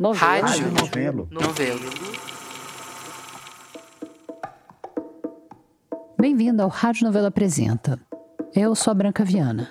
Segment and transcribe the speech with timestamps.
[0.00, 0.46] Novelo.
[0.46, 0.70] Rádio.
[0.70, 1.28] Novelo.
[1.30, 1.90] Novelo.
[6.18, 8.00] Bem-vindo ao Rádio Novela Apresenta.
[8.54, 9.68] Eu sou a Branca Viana.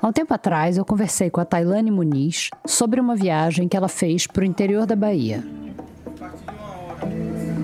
[0.00, 3.88] Há um tempo atrás, eu conversei com a Tailane Muniz sobre uma viagem que ela
[3.88, 5.42] fez para o interior da Bahia.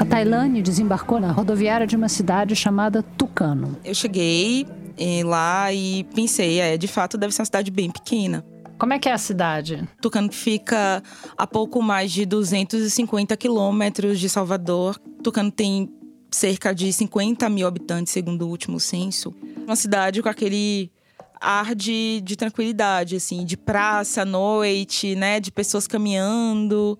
[0.01, 3.77] A Tailane desembarcou na rodoviária de uma cidade chamada Tucano.
[3.85, 4.67] Eu cheguei
[4.99, 8.45] eh, lá e pensei, é, de fato deve ser uma cidade bem pequena.
[8.81, 9.87] Como é que é a cidade?
[10.01, 11.03] Tucano fica
[11.37, 14.99] a pouco mais de 250 quilômetros de Salvador.
[15.23, 15.87] Tucano tem
[16.31, 19.35] cerca de 50 mil habitantes, segundo o último censo.
[19.67, 20.90] Uma cidade com aquele
[21.39, 25.40] ar de, de tranquilidade, assim, de praça à noite, né?
[25.40, 26.99] De pessoas caminhando.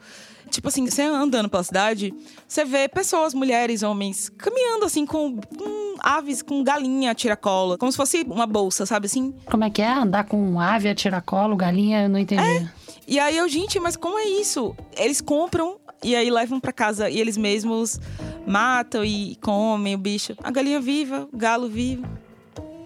[0.51, 2.13] Tipo assim, você andando pela cidade,
[2.47, 7.97] você vê pessoas, mulheres, homens, caminhando assim com, com aves, com galinha, tiracolo, como se
[7.97, 9.33] fosse uma bolsa, sabe assim?
[9.47, 9.93] Como é que é?
[9.93, 12.03] Andar com ave a tiracolo, galinha?
[12.03, 12.43] Eu não entendi.
[12.43, 12.69] É.
[13.07, 14.75] E aí eu, gente, mas como é isso?
[14.97, 18.01] Eles compram e aí levam para casa e eles mesmos
[18.47, 20.37] matam e comem o bicho.
[20.43, 22.05] A galinha viva, o galo vivo.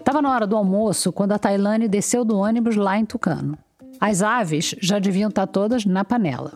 [0.03, 3.57] Tava na hora do almoço quando a Tailane desceu do ônibus lá em Tucano.
[3.99, 6.53] As aves já deviam estar todas na panela.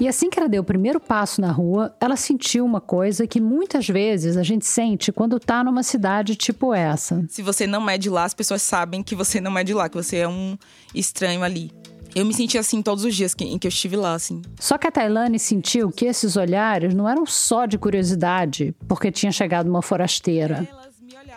[0.00, 3.40] E assim que ela deu o primeiro passo na rua, ela sentiu uma coisa que
[3.40, 7.24] muitas vezes a gente sente quando tá numa cidade tipo essa.
[7.28, 9.88] Se você não é de lá, as pessoas sabem que você não é de lá,
[9.88, 10.56] que você é um
[10.94, 11.70] estranho ali.
[12.14, 14.40] Eu me senti assim todos os dias que, em que eu estive lá, assim.
[14.60, 19.32] Só que a Tailane sentiu que esses olhares não eram só de curiosidade, porque tinha
[19.32, 20.68] chegado uma forasteira.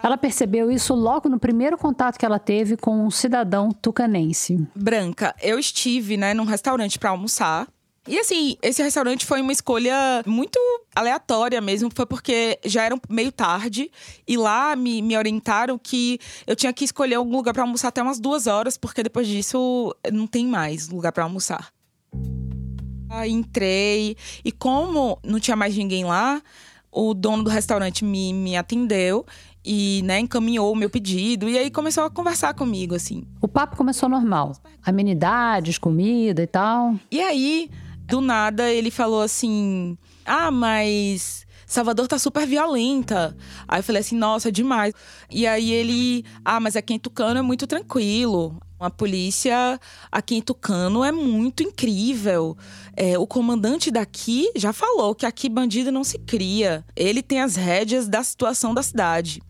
[0.03, 4.67] Ela percebeu isso logo no primeiro contato que ela teve com um cidadão tucanense.
[4.75, 7.67] Branca, eu estive, né, num restaurante para almoçar.
[8.07, 10.57] E assim, esse restaurante foi uma escolha muito
[10.95, 13.91] aleatória mesmo, foi porque já era meio tarde
[14.25, 18.01] e lá me, me orientaram que eu tinha que escolher algum lugar para almoçar até
[18.01, 21.69] umas duas horas, porque depois disso não tem mais lugar para almoçar.
[23.09, 26.41] Aí entrei e como não tinha mais ninguém lá,
[26.89, 29.25] o dono do restaurante me, me atendeu
[29.65, 33.25] e né, encaminhou o meu pedido e aí começou a conversar comigo assim.
[33.41, 36.95] O papo começou normal, amenidades, comida e tal.
[37.11, 37.69] E aí
[38.07, 43.35] do nada ele falou assim: Ah, mas Salvador tá super violenta.
[43.67, 44.93] Aí eu falei assim: Nossa, demais.
[45.29, 48.57] E aí ele: Ah, mas aqui em Tucano é muito tranquilo.
[48.79, 49.79] A polícia
[50.11, 52.55] aqui em Tucano é muito incrível.
[52.95, 56.85] É, o comandante daqui já falou que aqui bandido não se cria.
[56.95, 59.41] Ele tem as rédeas da situação da cidade.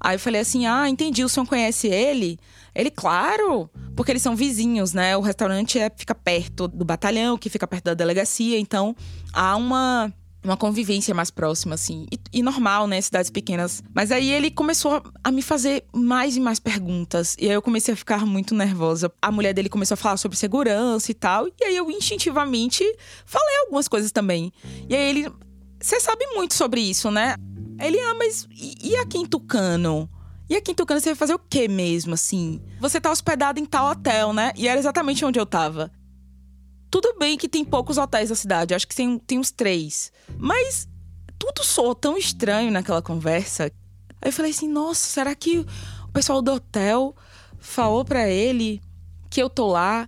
[0.00, 2.38] Aí eu falei assim: Ah, entendi, o senhor conhece ele?
[2.74, 5.16] Ele, claro, porque eles são vizinhos, né?
[5.16, 8.96] O restaurante é, fica perto do batalhão, que fica perto da delegacia, então
[9.32, 10.12] há uma
[10.44, 12.06] uma convivência mais próxima, assim.
[12.10, 13.00] E, e, normal, né?
[13.00, 13.82] Cidades pequenas.
[13.94, 17.36] Mas aí ele começou a, a, me fazer mais e mais perguntas.
[17.38, 19.12] E aí eu comecei a ficar muito nervosa.
[19.20, 21.46] A mulher dele começou a falar sobre segurança e tal.
[21.46, 22.84] E aí eu instintivamente
[23.24, 24.52] falei algumas coisas também.
[24.88, 25.32] E aí ele.
[25.80, 27.34] Você sabe muito sobre isso, né?
[27.80, 30.08] Ele, ah, mas e, e aqui em Tucano?
[30.52, 32.60] E aqui em Tucano você vai fazer o quê mesmo, assim?
[32.78, 34.52] Você tá hospedado em tal hotel, né?
[34.54, 35.90] E era exatamente onde eu tava.
[36.90, 40.12] Tudo bem que tem poucos hotéis na cidade, acho que tem, tem uns três.
[40.36, 40.86] Mas
[41.38, 43.72] tudo soou tão estranho naquela conversa.
[44.20, 47.16] Aí eu falei assim, nossa, será que o pessoal do hotel
[47.58, 48.82] falou para ele
[49.30, 50.06] que eu tô lá?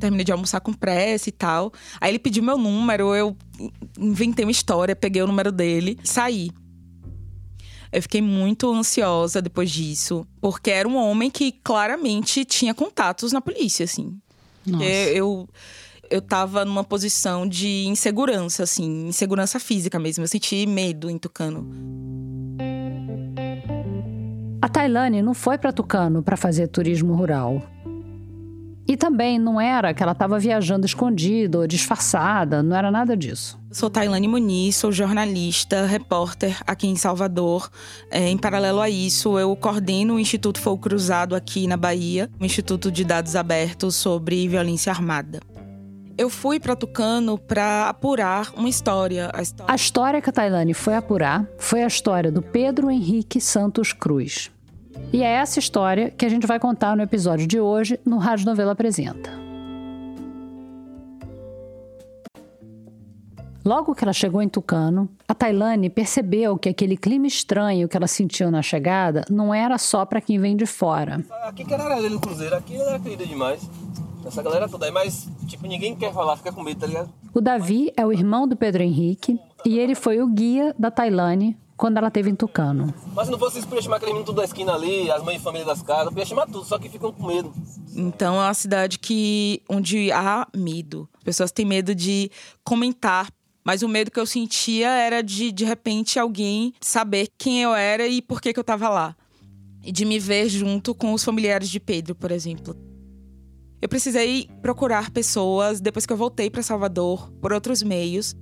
[0.00, 1.72] Terminei de almoçar com pressa e tal.
[2.00, 3.36] Aí ele pediu meu número, eu
[3.96, 6.50] inventei uma história, peguei o número dele e saí.
[7.92, 13.40] Eu fiquei muito ansiosa depois disso, porque era um homem que claramente tinha contatos na
[13.40, 14.18] polícia, assim.
[14.66, 14.84] Nossa.
[14.84, 15.48] Eu, eu,
[16.10, 20.24] eu tava numa posição de insegurança, assim, insegurança física mesmo.
[20.24, 21.66] Eu senti medo em Tucano.
[24.60, 27.62] A Tailane não foi para Tucano para fazer turismo rural.
[28.88, 33.60] E também não era que ela estava viajando escondida ou disfarçada, não era nada disso.
[33.70, 37.70] Sou Tailane Muniz, sou jornalista, repórter aqui em Salvador.
[38.10, 42.46] É, em paralelo a isso, eu coordeno o Instituto Fogo Cruzado aqui na Bahia, um
[42.46, 45.40] instituto de dados abertos sobre violência armada.
[46.16, 49.30] Eu fui para Tucano para apurar uma história.
[49.34, 49.72] A, história.
[49.72, 54.50] a história que a Tailane foi apurar foi a história do Pedro Henrique Santos Cruz.
[55.10, 58.44] E é essa história que a gente vai contar no episódio de hoje no Rádio
[58.44, 59.30] Novela Apresenta.
[63.64, 68.06] Logo que ela chegou em Tucano, a Tailane percebeu que aquele clima estranho que ela
[68.06, 71.24] sentiu na chegada não era só para quem vem de fora.
[71.42, 73.68] Aqui que era ali no Cruzeiro, aqui era querida demais.
[74.26, 77.10] Essa galera toda aí, mas tipo, ninguém quer falar, fica com medo, tá ligado?
[77.32, 81.56] O Davi é o irmão do Pedro Henrique e ele foi o guia da Tailane
[81.78, 82.92] quando ela teve em Tucano.
[83.14, 85.40] Mas se não fosse isso, podia chamar aquele menino tudo da esquina ali, as mães
[85.40, 87.50] e família das casas, podia chamar tudo, só que ficam com medo.
[87.94, 91.08] Então é uma cidade que onde há medo.
[91.16, 92.30] As pessoas têm medo de
[92.62, 93.28] comentar
[93.64, 98.06] mas o medo que eu sentia era de, de repente, alguém saber quem eu era
[98.06, 99.14] e por que, que eu estava lá.
[99.84, 102.74] E de me ver junto com os familiares de Pedro, por exemplo.
[103.82, 108.34] Eu precisei procurar pessoas depois que eu voltei para Salvador por outros meios.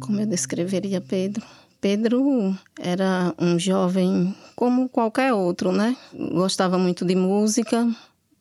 [0.00, 1.44] Como eu descreveria Pedro?
[1.80, 5.96] Pedro era um jovem como qualquer outro, né?
[6.12, 7.88] Gostava muito de música,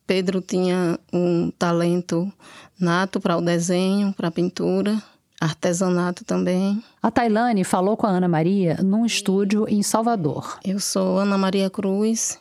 [0.09, 2.33] Pedro tinha um talento
[2.79, 4.99] nato para o desenho, para a pintura,
[5.39, 6.83] artesanato também.
[6.99, 10.57] A Tailane falou com a Ana Maria num estúdio em Salvador.
[10.65, 12.39] Eu sou Ana Maria Cruz,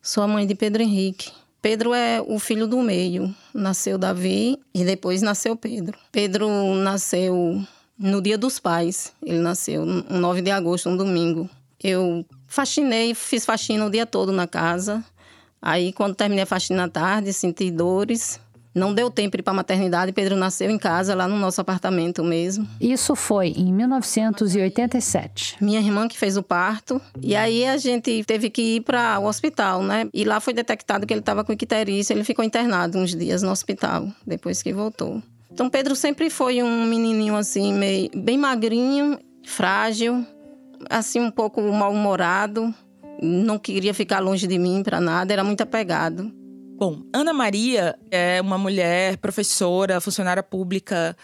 [0.00, 1.30] sou a mãe de Pedro Henrique.
[1.60, 3.34] Pedro é o filho do meio.
[3.52, 5.98] Nasceu Davi e depois nasceu Pedro.
[6.10, 7.62] Pedro nasceu
[8.00, 9.12] no Dia dos Pais.
[9.22, 11.48] Ele nasceu no 9 de agosto, um domingo.
[11.82, 15.04] Eu faxinei, fiz faxina o dia todo na casa.
[15.60, 18.40] Aí, quando terminei a faxina à tarde, senti dores.
[18.72, 20.12] Não deu tempo para a maternidade.
[20.12, 22.66] Pedro nasceu em casa, lá no nosso apartamento mesmo.
[22.80, 25.56] Isso foi em 1987.
[25.60, 27.00] Minha irmã que fez o parto.
[27.20, 30.08] E aí a gente teve que ir para o hospital, né?
[30.14, 32.14] E lá foi detectado que ele estava com icterícia.
[32.14, 35.20] Ele ficou internado uns dias no hospital, depois que voltou.
[35.52, 40.24] Então, Pedro sempre foi um menininho assim, meio, bem magrinho, frágil,
[40.88, 42.74] assim, um pouco mal-humorado
[43.22, 46.32] não queria ficar longe de mim para nada, era muito apegado.
[46.76, 51.14] Bom, Ana Maria é uma mulher professora, funcionária pública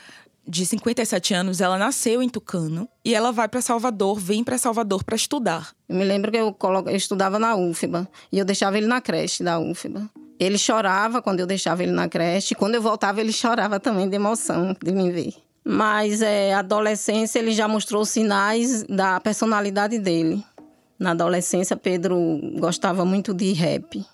[0.47, 5.03] de 57 anos, ela nasceu em Tucano e ela vai para Salvador, vem para Salvador
[5.03, 5.73] para estudar.
[5.89, 6.89] Eu me lembro que eu, colo...
[6.89, 10.09] eu estudava na UFBA e eu deixava ele na creche da UFBA.
[10.39, 14.17] Ele chorava quando eu deixava ele na creche, quando eu voltava ele chorava também de
[14.17, 15.35] emoção de me ver.
[15.65, 20.45] Mas é, adolescência ele já mostrou sinais da personalidade dele.
[20.99, 22.17] Na adolescência, Pedro
[22.59, 24.05] gostava muito de rap,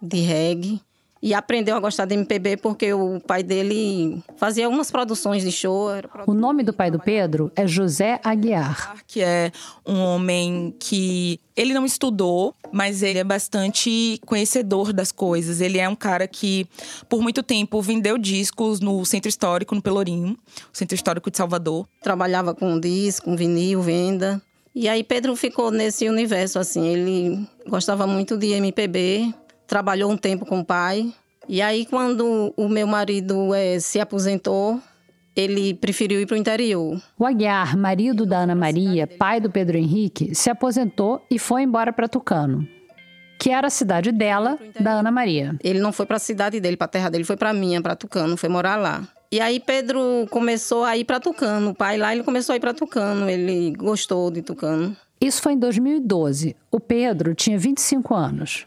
[0.00, 0.80] de reggae.
[1.22, 5.88] E aprendeu a gostar de MPB porque o pai dele fazia algumas produções de show.
[6.26, 8.96] O nome do pai do Pedro é José Aguiar.
[9.06, 9.52] Que é
[9.86, 15.60] um homem que ele não estudou, mas ele é bastante conhecedor das coisas.
[15.60, 16.66] Ele é um cara que,
[17.08, 20.36] por muito tempo, vendeu discos no Centro Histórico, no Pelourinho,
[20.72, 21.86] o Centro Histórico de Salvador.
[22.02, 24.42] Trabalhava com disco, com vinil, venda.
[24.74, 26.88] E aí Pedro ficou nesse universo, assim.
[26.88, 29.32] Ele gostava muito de MPB,
[29.72, 31.10] trabalhou um tempo com o pai.
[31.48, 34.78] E aí, quando o meu marido é, se aposentou,
[35.34, 37.00] ele preferiu ir para o interior.
[37.18, 41.90] O Aguiar, marido da Ana Maria, pai do Pedro Henrique, se aposentou e foi embora
[41.90, 42.68] para Tucano,
[43.38, 45.56] que era a cidade dela, da Ana Maria.
[45.64, 47.96] Ele não foi para a cidade dele, para a terra dele, foi para minha, para
[47.96, 49.08] Tucano, foi morar lá.
[49.32, 51.70] E aí Pedro começou a ir para Tucano.
[51.70, 53.26] O pai lá ele começou a ir para Tucano.
[53.26, 54.94] Ele gostou de Tucano.
[55.18, 56.54] Isso foi em 2012.
[56.70, 58.66] O Pedro tinha 25 anos.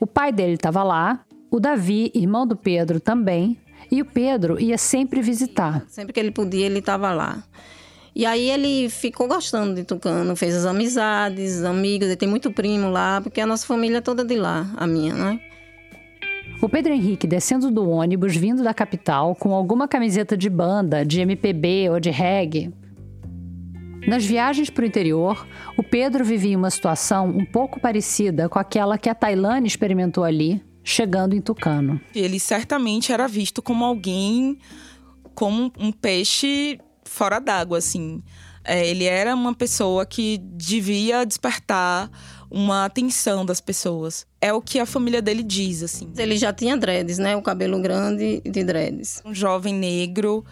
[0.00, 1.20] O pai dele estava lá,
[1.50, 3.58] o Davi, irmão do Pedro, também,
[3.92, 5.84] e o Pedro ia sempre visitar.
[5.88, 7.44] Sempre que ele podia, ele estava lá.
[8.16, 12.88] E aí ele ficou gostando de Tucano, fez as amizades, amigos, ele tem muito primo
[12.88, 15.38] lá, porque a nossa família é toda de lá, a minha, né?
[16.62, 21.20] O Pedro Henrique descendo do ônibus vindo da capital com alguma camiseta de banda, de
[21.20, 22.72] MPB ou de reggae.
[24.06, 28.98] Nas viagens para o interior, o Pedro vivia uma situação um pouco parecida com aquela
[28.98, 32.00] que a Tailane experimentou ali, chegando em Tucano.
[32.14, 34.58] Ele certamente era visto como alguém,
[35.34, 38.22] como um peixe fora d'água, assim.
[38.64, 42.10] É, ele era uma pessoa que devia despertar
[42.50, 44.26] uma atenção das pessoas.
[44.40, 46.12] É o que a família dele diz, assim.
[46.16, 47.36] Ele já tinha dreads, né?
[47.36, 49.22] O cabelo grande de dreads.
[49.24, 50.44] Um jovem negro,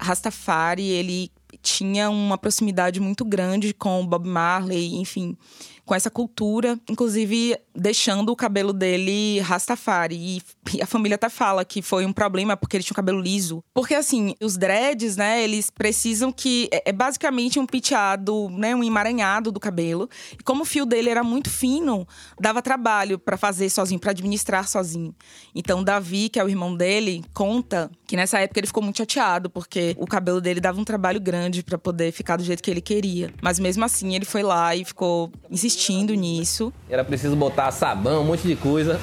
[0.00, 1.30] Rastafari, ele
[1.64, 5.36] tinha uma proximidade muito grande com Bob Marley, enfim
[5.84, 10.42] com essa cultura, inclusive deixando o cabelo dele rastafari.
[10.72, 13.62] E, a família até fala que foi um problema porque ele tinha o cabelo liso.
[13.72, 16.68] Porque assim, os dreads, né, eles precisam que.
[16.72, 20.08] É, é basicamente um penteado, né, um emaranhado do cabelo.
[20.38, 22.06] E como o fio dele era muito fino,
[22.40, 25.14] dava trabalho para fazer sozinho, para administrar sozinho.
[25.54, 29.50] Então, Davi, que é o irmão dele, conta que nessa época ele ficou muito chateado
[29.50, 32.80] porque o cabelo dele dava um trabalho grande para poder ficar do jeito que ele
[32.80, 33.30] queria.
[33.42, 36.72] Mas mesmo assim, ele foi lá e ficou insistindo nisso.
[36.88, 39.00] Era preciso botar sabão, um monte de coisa.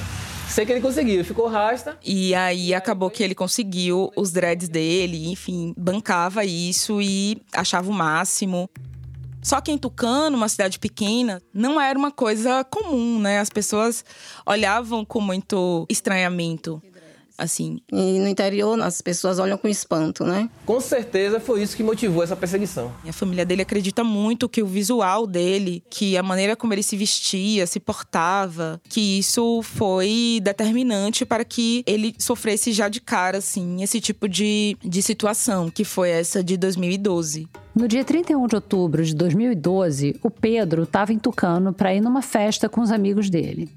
[0.47, 1.97] Sei que ele conseguiu, ficou rasta.
[2.03, 7.93] E aí acabou que ele conseguiu os dreads dele, enfim, bancava isso e achava o
[7.93, 8.69] máximo.
[9.41, 13.39] Só que em Tucano, uma cidade pequena, não era uma coisa comum, né?
[13.39, 14.05] As pessoas
[14.45, 16.81] olhavam com muito estranhamento.
[17.41, 17.79] Assim.
[17.91, 20.49] E no interior as pessoas olham com espanto, né?
[20.65, 22.91] Com certeza foi isso que motivou essa perseguição.
[23.03, 26.83] E a família dele acredita muito que o visual dele, que a maneira como ele
[26.83, 33.39] se vestia, se portava, que isso foi determinante para que ele sofresse já de cara,
[33.39, 37.47] assim, esse tipo de, de situação, que foi essa de 2012.
[37.73, 42.21] No dia 31 de outubro de 2012, o Pedro estava em Tucano para ir numa
[42.21, 43.69] festa com os amigos dele.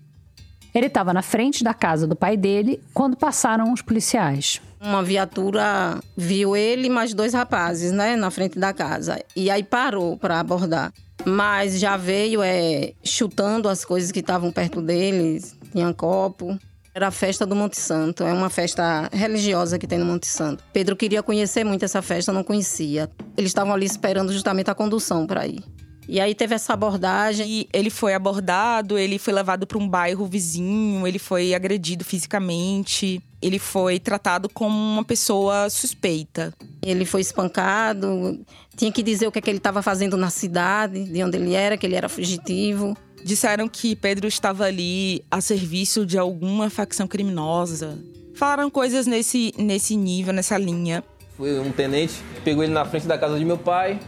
[0.74, 4.60] Ele estava na frente da casa do pai dele quando passaram os policiais.
[4.80, 9.22] Uma viatura viu ele e mais dois rapazes, né, na frente da casa.
[9.36, 10.92] E aí parou para abordar.
[11.24, 15.56] Mas já veio é, chutando as coisas que estavam perto deles.
[15.72, 16.58] Tinha copo.
[16.92, 20.62] Era a festa do Monte Santo, é uma festa religiosa que tem no Monte Santo.
[20.72, 23.10] Pedro queria conhecer muito essa festa, não conhecia.
[23.36, 25.64] Eles estavam ali esperando justamente a condução para ir.
[26.08, 27.46] E aí teve essa abordagem.
[27.48, 33.22] E ele foi abordado, ele foi levado para um bairro vizinho, ele foi agredido fisicamente,
[33.40, 36.52] ele foi tratado como uma pessoa suspeita.
[36.82, 38.40] Ele foi espancado,
[38.76, 41.54] tinha que dizer o que, é que ele estava fazendo na cidade, de onde ele
[41.54, 42.96] era, que ele era fugitivo.
[43.24, 47.98] Disseram que Pedro estava ali a serviço de alguma facção criminosa.
[48.34, 51.02] Falaram coisas nesse, nesse nível, nessa linha.
[51.36, 53.98] Foi um tenente, pegou ele na frente da casa de meu pai,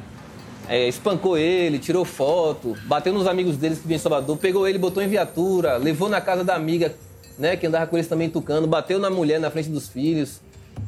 [0.68, 4.78] é, espancou ele, tirou foto, bateu nos amigos deles que vinham em Salvador, pegou ele,
[4.78, 6.94] botou em viatura, levou na casa da amiga,
[7.38, 10.40] né, que andava com eles também tucando, bateu na mulher na frente dos filhos.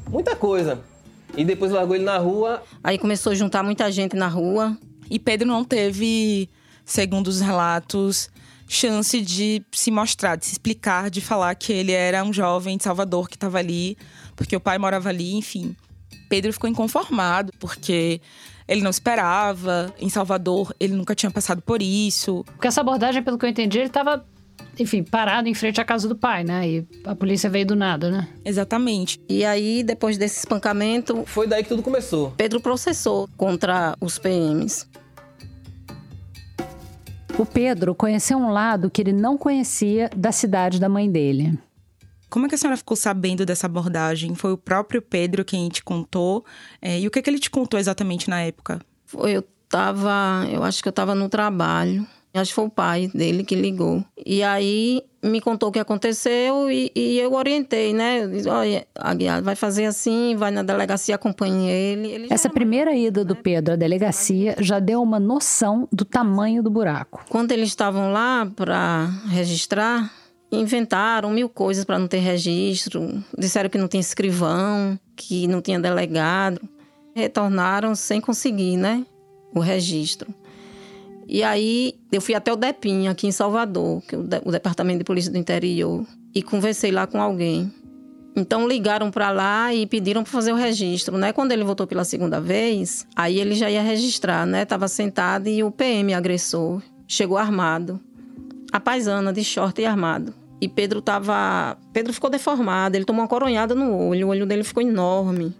[0.08, 0.80] Muita coisa.
[1.36, 2.62] E depois largou ele na rua.
[2.82, 4.76] Aí começou a juntar muita gente na rua.
[5.10, 6.48] E Pedro não teve
[6.84, 8.30] segundo os relatos,
[8.66, 12.84] chance de se mostrar, de se explicar, de falar que ele era um jovem de
[12.84, 13.96] Salvador que estava ali,
[14.34, 15.76] porque o pai morava ali, enfim.
[16.28, 18.20] Pedro ficou inconformado, porque
[18.68, 19.92] ele não esperava.
[19.98, 22.44] Em Salvador, ele nunca tinha passado por isso.
[22.44, 24.24] Porque essa abordagem, pelo que eu entendi, ele estava,
[24.78, 26.68] enfim, parado em frente à casa do pai, né?
[26.68, 28.28] E a polícia veio do nada, né?
[28.44, 29.18] Exatamente.
[29.28, 31.24] E aí, depois desse espancamento.
[31.24, 32.32] Foi daí que tudo começou.
[32.36, 34.86] Pedro processou contra os PMs.
[37.38, 41.56] O Pedro conheceu um lado que ele não conhecia da cidade da mãe dele.
[42.28, 44.34] Como é que a senhora ficou sabendo dessa abordagem?
[44.34, 46.44] Foi o próprio Pedro quem te contou?
[46.80, 48.80] É, e o que, é que ele te contou exatamente na época?
[49.14, 52.06] Eu tava, eu acho que eu estava no trabalho.
[52.34, 54.04] Acho que foi o pai dele que ligou.
[54.24, 58.22] E aí me contou o que aconteceu e, e eu orientei, né?
[58.22, 62.08] Eu disse, olha, Aguiar, vai fazer assim, vai na delegacia, acompanhe ele.
[62.08, 66.70] ele Essa primeira ida do Pedro à delegacia já deu uma noção do tamanho do
[66.70, 67.24] buraco.
[67.28, 70.12] Quando eles estavam lá para registrar,
[70.50, 73.22] inventaram mil coisas para não ter registro.
[73.36, 76.60] Disseram que não tinha escrivão, que não tinha delegado.
[77.14, 79.04] Retornaram sem conseguir, né?
[79.54, 80.32] O registro.
[81.26, 85.04] E aí eu fui até o DEPIN, aqui em Salvador, que é o Departamento de
[85.04, 87.70] Polícia do Interior, e conversei lá com alguém.
[88.34, 91.32] Então ligaram para lá e pediram para fazer o registro, né?
[91.32, 94.64] Quando ele voltou pela segunda vez, aí ele já ia registrar, né?
[94.64, 98.00] Tava sentado e o PM agressor chegou armado.
[98.72, 100.34] A paisana de short e armado.
[100.60, 104.64] E Pedro tava, Pedro ficou deformado, ele tomou uma coronhada no olho, o olho dele
[104.64, 105.54] ficou enorme.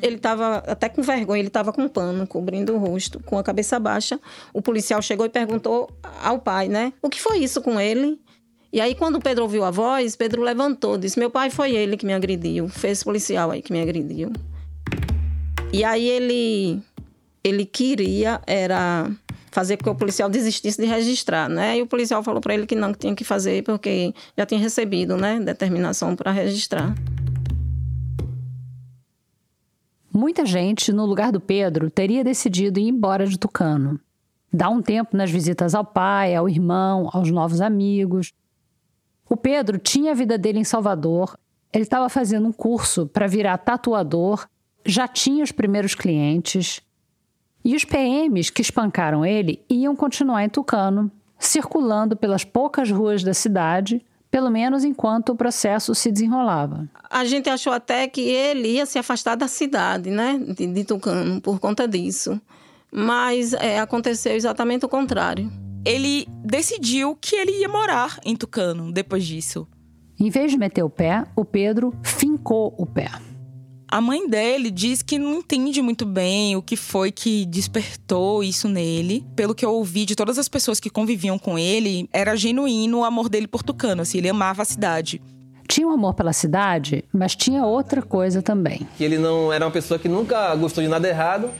[0.00, 3.80] Ele estava até com vergonha, ele estava com pano cobrindo o rosto, com a cabeça
[3.80, 4.20] baixa.
[4.52, 5.88] O policial chegou e perguntou
[6.22, 6.92] ao pai, né?
[7.02, 8.20] O que foi isso com ele?
[8.72, 11.96] E aí, quando o Pedro ouviu a voz, Pedro levantou, disse: Meu pai foi ele
[11.96, 14.30] que me agrediu, foi esse policial aí que me agrediu.
[15.72, 16.82] E aí ele,
[17.42, 19.10] ele queria era
[19.54, 21.78] fazer com que o policial desistisse de registrar, né?
[21.78, 24.58] E o policial falou para ele que não, que tinha que fazer porque já tinha
[24.58, 26.92] recebido, né, determinação para registrar.
[30.12, 34.00] Muita gente, no lugar do Pedro, teria decidido ir embora de Tucano.
[34.52, 38.32] Dar um tempo nas visitas ao pai, ao irmão, aos novos amigos.
[39.28, 41.38] O Pedro tinha a vida dele em Salvador,
[41.72, 44.48] ele estava fazendo um curso para virar tatuador,
[44.84, 46.80] já tinha os primeiros clientes.
[47.64, 53.32] E os PMs que espancaram ele iam continuar em Tucano, circulando pelas poucas ruas da
[53.32, 56.88] cidade, pelo menos enquanto o processo se desenrolava.
[57.08, 61.40] A gente achou até que ele ia se afastar da cidade, né, de, de Tucano,
[61.40, 62.40] por conta disso.
[62.92, 65.50] Mas é, aconteceu exatamente o contrário.
[65.84, 69.66] Ele decidiu que ele ia morar em Tucano depois disso.
[70.18, 73.10] Em vez de meter o pé, o Pedro fincou o pé.
[73.88, 78.68] A mãe dele diz que não entende muito bem o que foi que despertou isso
[78.68, 79.24] nele.
[79.36, 83.04] Pelo que eu ouvi de todas as pessoas que conviviam com ele, era genuíno o
[83.04, 85.22] amor dele por Tucano, assim, ele amava a cidade.
[85.68, 88.86] Tinha um amor pela cidade, mas tinha outra coisa também.
[88.96, 91.50] Que ele não era uma pessoa que nunca gostou de nada errado.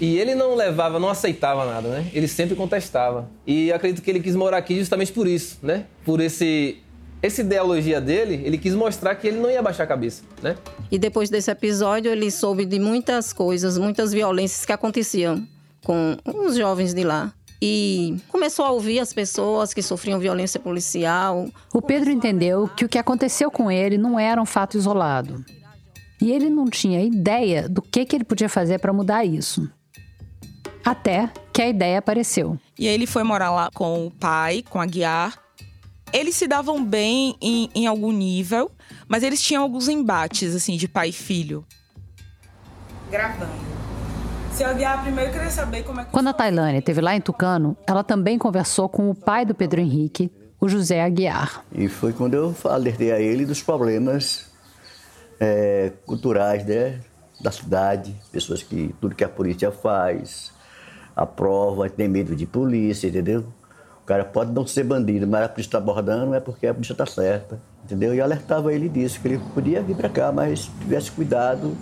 [0.00, 2.06] E ele não levava, não aceitava nada, né?
[2.12, 3.30] Ele sempre contestava.
[3.46, 5.84] E acredito que ele quis morar aqui justamente por isso, né?
[6.04, 6.78] Por esse
[7.24, 10.56] essa ideologia dele, ele quis mostrar que ele não ia baixar a cabeça, né?
[10.90, 15.42] E depois desse episódio, ele soube de muitas coisas, muitas violências que aconteciam
[15.82, 17.32] com os jovens de lá.
[17.62, 21.48] E começou a ouvir as pessoas que sofriam violência policial.
[21.72, 25.42] O Pedro entendeu que o que aconteceu com ele não era um fato isolado.
[26.20, 29.66] E ele não tinha ideia do que, que ele podia fazer para mudar isso.
[30.84, 32.58] Até que a ideia apareceu.
[32.78, 35.43] E aí ele foi morar lá com o pai, com a Guiar,
[36.14, 38.70] eles se davam bem em, em algum nível,
[39.08, 41.66] mas eles tinham alguns embates, assim, de pai e filho.
[43.10, 43.50] Gravando.
[44.52, 46.12] Se eu guiar primeiro, eu queria saber como é que.
[46.12, 49.80] Quando a Tailândia esteve lá em Tucano, ela também conversou com o pai do Pedro
[49.80, 50.30] Henrique,
[50.60, 51.64] o José Aguiar.
[51.72, 54.52] E foi quando eu alertei a ele dos problemas
[55.40, 57.00] é, culturais né,
[57.40, 60.52] da cidade, pessoas que tudo que a polícia faz,
[61.16, 63.44] aprova, tem medo de polícia, entendeu?
[64.04, 66.92] O cara pode não ser bandido, mas a polícia está abordando é porque a polícia
[66.92, 68.14] está certa, entendeu?
[68.14, 71.74] E alertava ele disso, que ele podia vir para cá, mas tivesse cuidado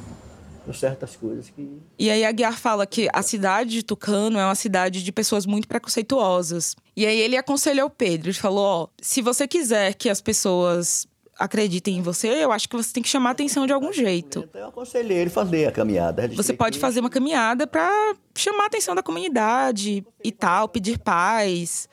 [0.65, 1.83] com certas coisas que...
[1.99, 5.45] E aí a Guiar fala que a cidade de Tucano é uma cidade de pessoas
[5.47, 6.77] muito preconceituosas.
[6.97, 11.09] E aí ele aconselhou o Pedro, ele falou, ó, se você quiser que as pessoas
[11.37, 14.47] acreditem em você, eu acho que você tem que chamar a atenção de algum jeito.
[14.49, 16.29] Então eu aconselhei ele fazer a caminhada.
[16.29, 21.91] Você pode fazer uma caminhada para chamar a atenção da comunidade e tal, pedir paz.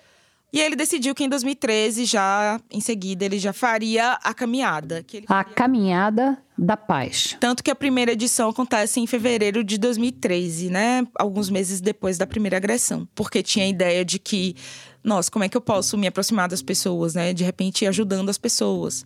[0.51, 5.05] E ele decidiu que em 2013, já em seguida, ele já faria a caminhada.
[5.27, 7.37] a Caminhada da Paz.
[7.39, 11.07] Tanto que a primeira edição acontece em fevereiro de 2013, né?
[11.15, 13.07] Alguns meses depois da primeira agressão.
[13.13, 14.55] Porque tinha a ideia de que,
[15.03, 17.31] nossa, como é que eu posso me aproximar das pessoas, né?
[17.31, 19.05] De repente, ajudando as pessoas.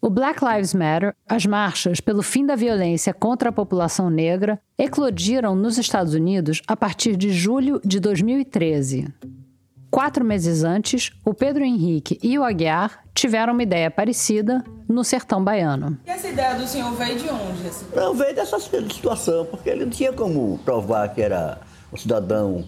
[0.00, 5.56] O Black Lives Matter, as marchas pelo fim da violência contra a população negra, eclodiram
[5.56, 9.08] nos Estados Unidos a partir de julho de 2013.
[9.90, 15.42] Quatro meses antes, o Pedro Henrique e o Aguiar tiveram uma ideia parecida no sertão
[15.42, 15.98] baiano.
[16.06, 17.96] E essa ideia do senhor veio de onde?
[17.96, 21.58] Não, veio dessa situação, porque ele não tinha como provar que era
[21.90, 22.64] um cidadão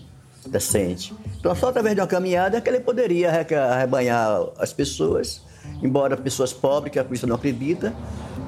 [0.47, 1.15] decente.
[1.39, 5.43] Então, só através de uma caminhada é que ele poderia arrebanhar as pessoas,
[5.83, 7.93] embora pessoas pobres, que a polícia não acredita,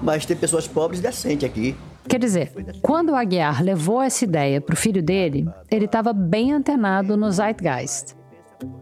[0.02, 1.76] mas tem pessoas pobres decentes aqui.
[2.08, 6.52] Quer dizer, quando o Aguiar levou essa ideia para o filho dele, ele estava bem
[6.52, 8.16] antenado no Zeitgeist.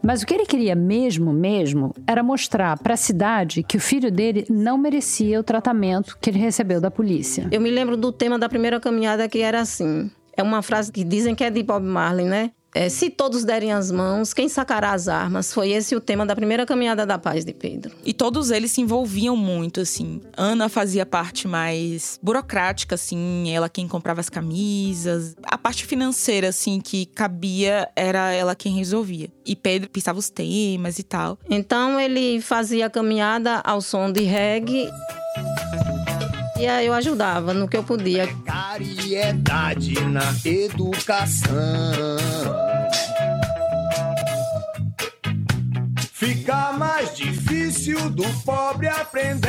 [0.02, 4.10] Mas o que ele queria mesmo, mesmo, era mostrar para a cidade que o filho
[4.10, 7.48] dele não merecia o tratamento que ele recebeu da polícia.
[7.50, 10.10] Eu me lembro do tema da primeira caminhada que era assim.
[10.36, 12.50] É uma frase que dizem que é de Bob Marley, né?
[12.74, 15.52] É, se todos derem as mãos, quem sacará as armas?
[15.52, 17.94] Foi esse o tema da primeira caminhada da paz de Pedro.
[18.04, 20.20] E todos eles se envolviam muito, assim.
[20.36, 25.34] Ana fazia parte mais burocrática, assim, ela quem comprava as camisas.
[25.42, 29.28] A parte financeira, assim, que cabia, era ela quem resolvia.
[29.44, 31.38] E Pedro pensava os temas e tal.
[31.48, 34.88] Então ele fazia a caminhada ao som de reggae.
[36.60, 38.28] E aí eu ajudava no que eu podia.
[38.44, 41.56] Cariedade na educação.
[46.12, 49.40] Fica mais difícil do pobre aprender.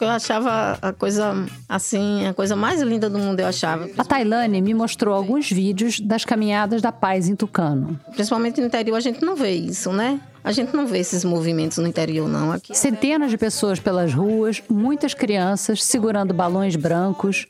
[0.00, 3.86] Eu achava a coisa assim, a coisa mais linda do mundo, eu achava.
[3.98, 8.00] A Tailane me mostrou alguns vídeos das caminhadas da paz em Tucano.
[8.12, 10.18] Principalmente no interior a gente não vê isso, né?
[10.44, 12.50] A gente não vê esses movimentos no interior, não.
[12.50, 12.76] Aqui.
[12.76, 17.46] Centenas de pessoas pelas ruas, muitas crianças segurando balões brancos,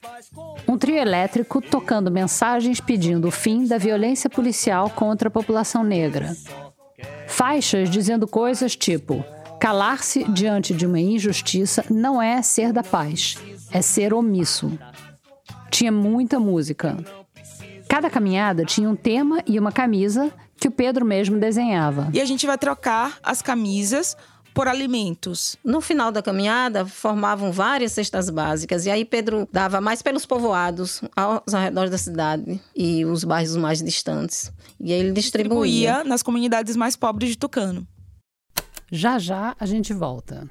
[0.68, 6.36] um trio elétrico tocando mensagens pedindo o fim da violência policial contra a população negra.
[7.26, 9.24] Faixas dizendo coisas tipo:
[9.58, 13.38] calar-se diante de uma injustiça não é ser da paz,
[13.70, 14.70] é ser omisso.
[15.70, 16.98] Tinha muita música.
[17.88, 20.30] Cada caminhada tinha um tema e uma camisa
[20.62, 22.08] que o Pedro mesmo desenhava.
[22.14, 24.16] E a gente vai trocar as camisas
[24.54, 25.56] por alimentos.
[25.64, 28.86] No final da caminhada, formavam várias cestas básicas.
[28.86, 33.82] E aí Pedro dava mais pelos povoados, aos arredores da cidade e os bairros mais
[33.82, 34.52] distantes.
[34.78, 35.94] E aí ele distribuía.
[35.94, 37.84] distribuía nas comunidades mais pobres de Tucano.
[38.88, 40.48] Já já a gente volta.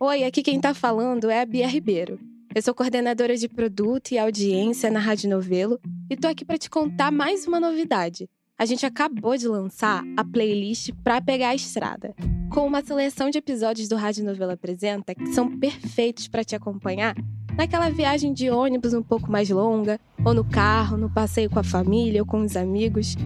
[0.00, 2.18] Oi, aqui quem tá falando é a Bia Ribeiro.
[2.56, 6.70] Eu sou coordenadora de produto e audiência na Rádio Novelo e tô aqui para te
[6.70, 8.30] contar mais uma novidade.
[8.58, 12.14] A gente acabou de lançar a playlist Pra Pegar a Estrada,
[12.50, 17.14] com uma seleção de episódios do Rádio Novelo Apresenta que são perfeitos para te acompanhar
[17.58, 21.62] naquela viagem de ônibus um pouco mais longa, ou no carro, no passeio com a
[21.62, 23.16] família ou com os amigos.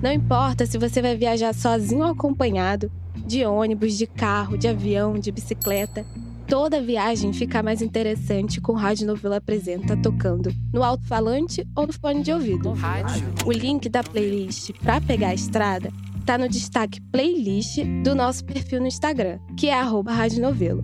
[0.00, 2.88] Não importa se você vai viajar sozinho ou acompanhado,
[3.26, 6.06] de ônibus, de carro, de avião, de bicicleta
[6.46, 11.92] toda viagem fica mais interessante com o Rádio Novela Apresenta tocando no alto-falante ou no
[11.92, 12.72] fone de ouvido.
[12.72, 13.26] rádio.
[13.44, 15.90] O link da playlist para pegar a estrada
[16.24, 20.82] tá no destaque playlist do nosso perfil no Instagram, que é @radionovelo.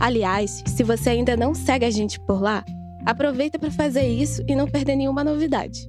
[0.00, 2.64] Aliás, se você ainda não segue a gente por lá,
[3.06, 5.88] aproveita para fazer isso e não perder nenhuma novidade.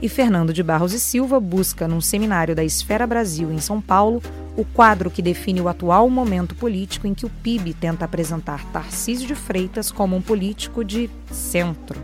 [0.00, 4.22] e Fernando de Barros e Silva busca, num seminário da Esfera Brasil em São Paulo,
[4.56, 9.26] o quadro que define o atual momento político em que o PIB tenta apresentar Tarcísio
[9.26, 12.00] de Freitas como um político de centro.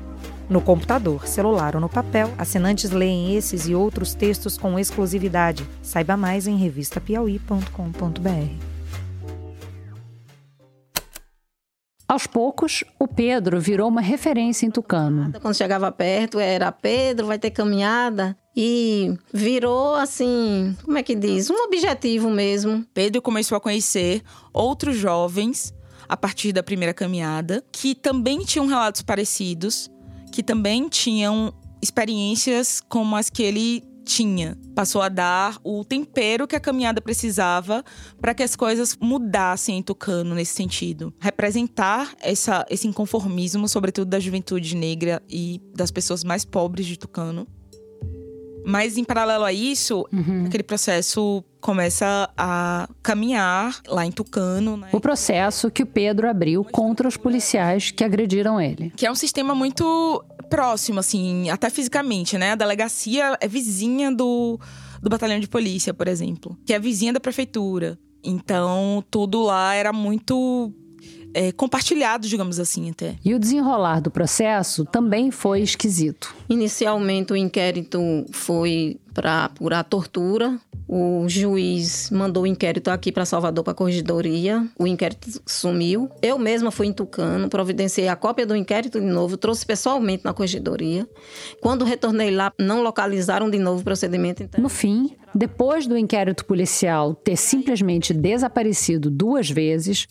[0.48, 5.66] No computador, celular ou no papel, assinantes leem esses e outros textos com exclusividade.
[5.82, 8.73] Saiba mais em revistapiauí.com.br.
[12.06, 15.32] Aos poucos, o Pedro virou uma referência em Tucano.
[15.40, 18.36] Quando chegava perto, era Pedro, vai ter caminhada.
[18.56, 21.50] E virou assim, como é que diz?
[21.50, 22.86] Um objetivo mesmo.
[22.94, 25.74] Pedro começou a conhecer outros jovens
[26.08, 29.90] a partir da primeira caminhada, que também tinham relatos parecidos,
[30.30, 34.56] que também tinham experiências como as que ele tinha.
[34.74, 37.84] Passou a dar o tempero que a caminhada precisava
[38.20, 41.12] para que as coisas mudassem em Tucano nesse sentido.
[41.18, 47.46] Representar essa, esse inconformismo, sobretudo da juventude negra e das pessoas mais pobres de Tucano.
[48.64, 50.46] Mas em paralelo a isso, uhum.
[50.46, 54.76] aquele processo começa a caminhar lá em Tucano.
[54.76, 54.88] Né?
[54.92, 58.92] O processo que o Pedro abriu contra os policiais que agrediram ele.
[58.96, 62.52] Que é um sistema muito próximo, assim, até fisicamente, né?
[62.52, 64.58] A delegacia é vizinha do,
[65.02, 67.98] do batalhão de polícia, por exemplo, que é vizinha da prefeitura.
[68.22, 70.72] Então, tudo lá era muito
[71.34, 73.16] é, compartilhado, digamos assim, até.
[73.24, 76.34] E o desenrolar do processo também foi esquisito.
[76.48, 78.00] Inicialmente, o inquérito
[78.32, 80.58] foi para apurar tortura.
[80.86, 84.68] O juiz mandou o inquérito aqui para Salvador, para a corregedoria.
[84.78, 86.10] O inquérito sumiu.
[86.20, 90.34] Eu mesma fui em Tucano, providenciei a cópia do inquérito de novo, trouxe pessoalmente na
[90.34, 91.08] corregedoria.
[91.60, 94.42] Quando retornei lá, não localizaram de novo o procedimento.
[94.42, 94.60] Então...
[94.60, 100.06] No fim, depois do inquérito policial ter simplesmente desaparecido duas vezes,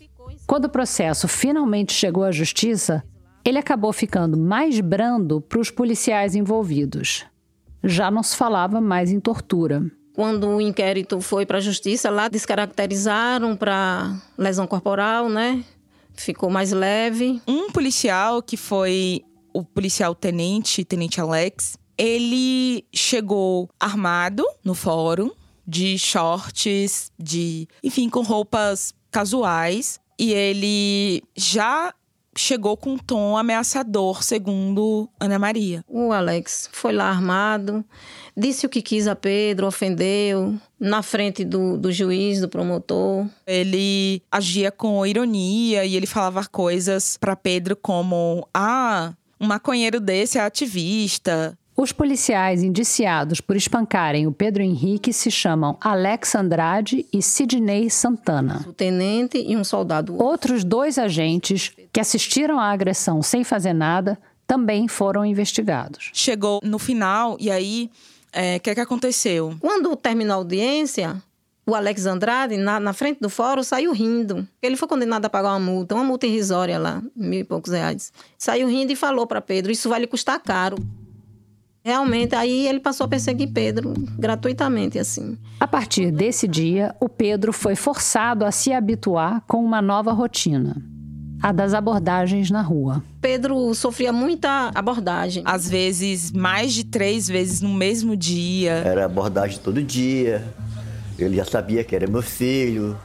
[0.45, 3.03] quando o processo finalmente chegou à justiça,
[3.45, 7.25] ele acabou ficando mais brando para os policiais envolvidos.
[7.83, 9.83] Já não se falava mais em tortura.
[10.13, 15.63] Quando o inquérito foi para a justiça, lá descaracterizaram para lesão corporal, né?
[16.13, 17.41] Ficou mais leve.
[17.47, 25.31] Um policial que foi o policial tenente, tenente Alex, ele chegou armado no fórum,
[25.65, 31.93] de shorts, de, enfim, com roupas casuais, e ele já
[32.33, 35.83] chegou com um tom ameaçador, segundo Ana Maria.
[35.85, 37.83] O Alex foi lá armado,
[38.35, 43.27] disse o que quis a Pedro, ofendeu, na frente do, do juiz, do promotor.
[43.45, 50.37] Ele agia com ironia e ele falava coisas para Pedro como: ah, um maconheiro desse
[50.37, 51.57] é ativista.
[51.75, 58.63] Os policiais indiciados por espancarem o Pedro Henrique se chamam Alex Andrade e Sidney Santana.
[58.67, 60.15] O tenente e um soldado.
[60.21, 66.11] Outros dois agentes que assistiram à agressão sem fazer nada também foram investigados.
[66.13, 69.55] Chegou no final e aí, o é, que, é que aconteceu?
[69.59, 71.19] Quando terminou a audiência,
[71.65, 74.47] o Alex Andrade, na, na, frente do fórum, saiu rindo.
[74.61, 78.13] Ele foi condenado a pagar uma multa, uma multa irrisória lá, mil e poucos reais.
[78.37, 80.77] Saiu rindo e falou para Pedro: Isso vai lhe custar caro.
[81.85, 85.37] Realmente, aí ele passou a perseguir Pedro gratuitamente, assim.
[85.59, 90.81] A partir desse dia, o Pedro foi forçado a se habituar com uma nova rotina.
[91.41, 93.03] A das abordagens na rua.
[93.19, 95.43] Pedro sofria muita abordagem.
[95.45, 98.75] Às vezes, mais de três vezes no mesmo dia.
[98.75, 100.41] Era abordagem todo dia.
[101.19, 102.97] Ele já sabia que era meu filho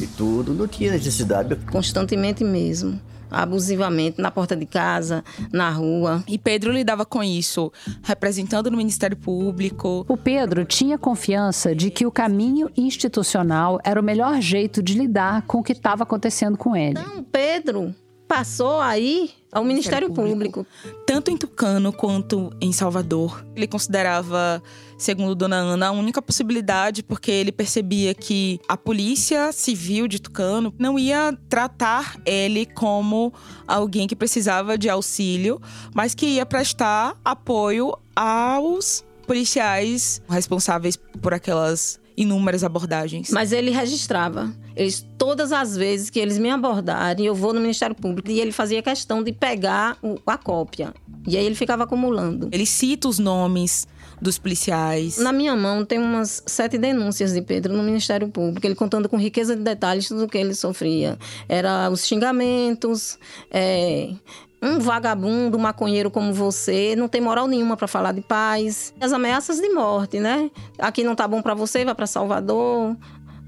[0.00, 0.54] e tudo.
[0.54, 1.56] Não tinha necessidade.
[1.68, 6.22] Constantemente mesmo abusivamente na porta de casa, na rua.
[6.26, 10.04] E Pedro lidava com isso, representando no Ministério Público.
[10.08, 15.42] O Pedro tinha confiança de que o caminho institucional era o melhor jeito de lidar
[15.42, 16.98] com o que estava acontecendo com ele.
[16.98, 17.94] Então, Pedro
[18.30, 20.64] passou aí ao Ministério, Ministério Público.
[20.64, 21.04] Público.
[21.04, 23.44] Tanto em Tucano quanto em Salvador.
[23.56, 24.62] Ele considerava,
[25.00, 30.72] segundo Dona Ana, a única possibilidade porque ele percebia que a Polícia Civil de Tucano
[30.78, 33.32] não ia tratar ele como
[33.66, 35.60] alguém que precisava de auxílio,
[35.94, 43.30] mas que ia prestar apoio aos policiais responsáveis por aquelas inúmeras abordagens.
[43.30, 44.52] Mas ele registrava.
[44.76, 48.52] Eles, todas as vezes que eles me abordarem, eu vou no Ministério Público e ele
[48.52, 50.92] fazia questão de pegar o, a cópia.
[51.26, 52.48] E aí ele ficava acumulando.
[52.52, 53.86] Ele cita os nomes
[54.20, 55.18] dos policiais.
[55.18, 59.16] Na minha mão tem umas sete denúncias de Pedro no Ministério Público, ele contando com
[59.16, 61.18] riqueza de detalhes tudo o que ele sofria.
[61.48, 63.18] Era os xingamentos,
[63.50, 64.10] é,
[64.62, 68.92] um vagabundo, maconheiro como você, não tem moral nenhuma para falar de paz.
[69.00, 70.50] As ameaças de morte, né?
[70.78, 72.96] Aqui não tá bom para você, vai para Salvador.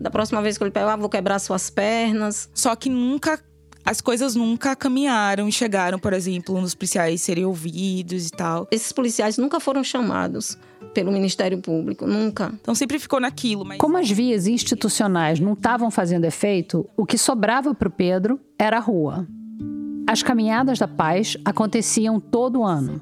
[0.01, 2.51] Da próxima vez que eu lhe pegar, vou quebrar suas pernas.
[2.55, 3.39] Só que nunca
[3.85, 8.69] as coisas nunca caminharam e chegaram, por exemplo, nos policiais serem ouvidos e tal.
[8.71, 10.57] Esses policiais nunca foram chamados
[10.95, 12.53] pelo Ministério Público, nunca.
[12.61, 13.65] Então sempre ficou naquilo.
[13.65, 13.79] Mas...
[13.79, 18.77] Como as vias institucionais não estavam fazendo efeito, o que sobrava para o Pedro era
[18.77, 19.27] a rua.
[20.07, 23.01] As caminhadas da paz aconteciam todo ano.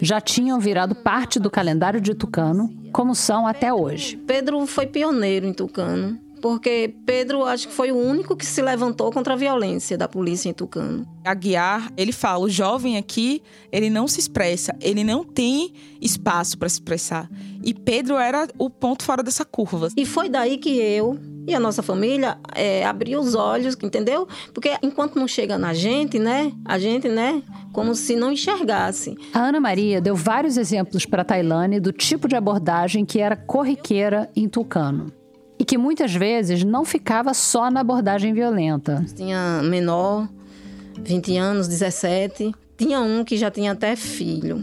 [0.00, 4.16] Já tinham virado parte do calendário de Tucano, como são até hoje.
[4.26, 9.10] Pedro foi pioneiro em Tucano porque Pedro acho que foi o único que se levantou
[9.10, 11.04] contra a violência da polícia em Tucano.
[11.24, 16.68] Aguiar, ele fala, o jovem aqui, ele não se expressa, ele não tem espaço para
[16.68, 17.28] se expressar.
[17.64, 19.88] E Pedro era o ponto fora dessa curva.
[19.96, 24.28] E foi daí que eu e a nossa família é, abriu os olhos, entendeu?
[24.54, 26.52] Porque enquanto não chega na gente, né?
[26.64, 27.42] A gente, né?
[27.72, 29.16] Como se não enxergasse.
[29.34, 33.34] A Ana Maria deu vários exemplos para a Tailane do tipo de abordagem que era
[33.34, 35.12] corriqueira em Tucano
[35.58, 39.04] e que muitas vezes não ficava só na abordagem violenta.
[39.14, 40.28] Tinha menor,
[41.02, 42.54] 20 anos, 17.
[42.76, 44.62] Tinha um que já tinha até filho.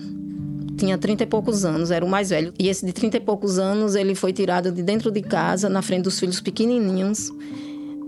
[0.77, 2.53] Tinha 30 e poucos anos, era o mais velho.
[2.59, 5.81] E esse de 30 e poucos anos, ele foi tirado de dentro de casa, na
[5.81, 7.31] frente dos filhos pequenininhos.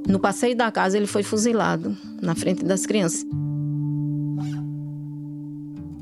[0.07, 3.25] No passeio da casa, ele foi fuzilado, na frente das crianças.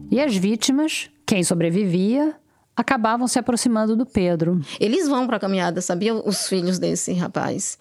[0.10, 2.36] E as vítimas, quem sobrevivia,
[2.76, 4.60] acabavam se aproximando do Pedro.
[4.80, 6.14] Eles vão para a caminhada, sabia?
[6.14, 7.78] Os filhos desse rapaz.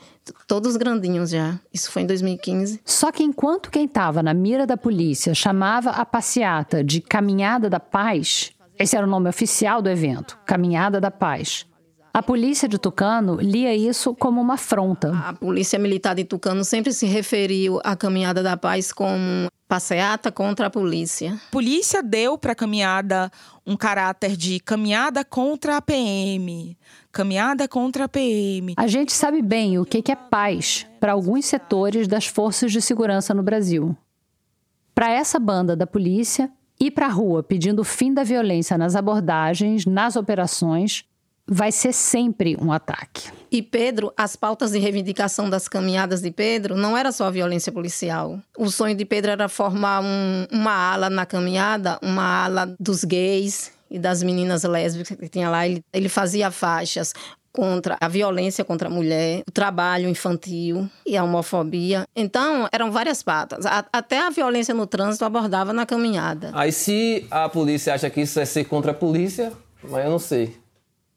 [0.47, 1.59] Todos grandinhos já.
[1.73, 2.81] Isso foi em 2015.
[2.85, 7.81] Só que enquanto quem estava na mira da polícia chamava a passeata de Caminhada da
[7.81, 11.67] Paz, esse era o nome oficial do evento, Caminhada da Paz.
[12.15, 15.17] A polícia de Tucano lia isso como uma afronta.
[15.17, 20.67] A polícia militar de Tucano sempre se referiu à Caminhada da Paz como passeata contra
[20.67, 21.33] a polícia.
[21.49, 23.33] A polícia deu para a caminhada
[23.67, 26.77] um caráter de caminhada contra a PM,
[27.11, 28.75] caminhada contra a PM.
[28.77, 33.33] A gente sabe bem o que é paz para alguns setores das forças de segurança
[33.33, 33.97] no Brasil.
[34.95, 38.95] Para essa banda da polícia, ir para a rua pedindo o fim da violência nas
[38.95, 41.07] abordagens, nas operações,
[41.53, 43.31] vai ser sempre um ataque.
[43.51, 47.71] E Pedro, as pautas de reivindicação das caminhadas de Pedro não era só a violência
[47.71, 48.41] policial.
[48.57, 53.71] O sonho de Pedro era formar um, uma ala na caminhada, uma ala dos gays
[53.91, 55.69] e das meninas lésbicas que tinha lá.
[55.69, 57.13] Ele, ele fazia faixas
[57.53, 62.07] contra a violência contra a mulher, o trabalho infantil e a homofobia.
[62.17, 63.67] Então, eram várias patas.
[63.67, 66.51] A, até a violência no trânsito abordava na caminhada.
[66.55, 69.53] Aí, se a polícia acha que isso é ser contra a polícia,
[69.85, 70.62] mas eu não sei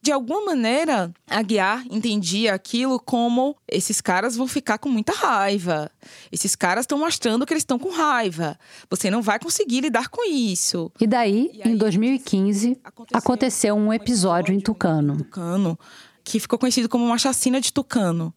[0.05, 5.89] de alguma maneira, a Guiar entendia aquilo como esses caras vão ficar com muita raiva.
[6.31, 8.55] Esses caras estão mostrando que eles estão com raiva.
[8.87, 10.91] Você não vai conseguir lidar com isso.
[11.01, 15.17] E daí, e aí, em 2015, aconteceu, aconteceu um episódio em Tucano.
[15.17, 15.79] Tucano,
[16.23, 18.31] que ficou conhecido como uma chacina de Tucano,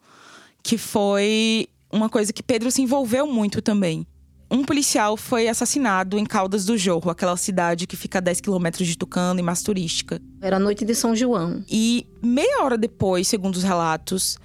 [0.63, 4.07] que foi uma coisa que Pedro se envolveu muito também
[4.51, 8.87] um policial foi assassinado em Caldas do Jorro, aquela cidade que fica a 10 quilômetros
[8.87, 10.21] de Tucano e mais turística.
[10.41, 11.63] Era a noite de São João.
[11.69, 14.39] E meia hora depois, segundo os relatos,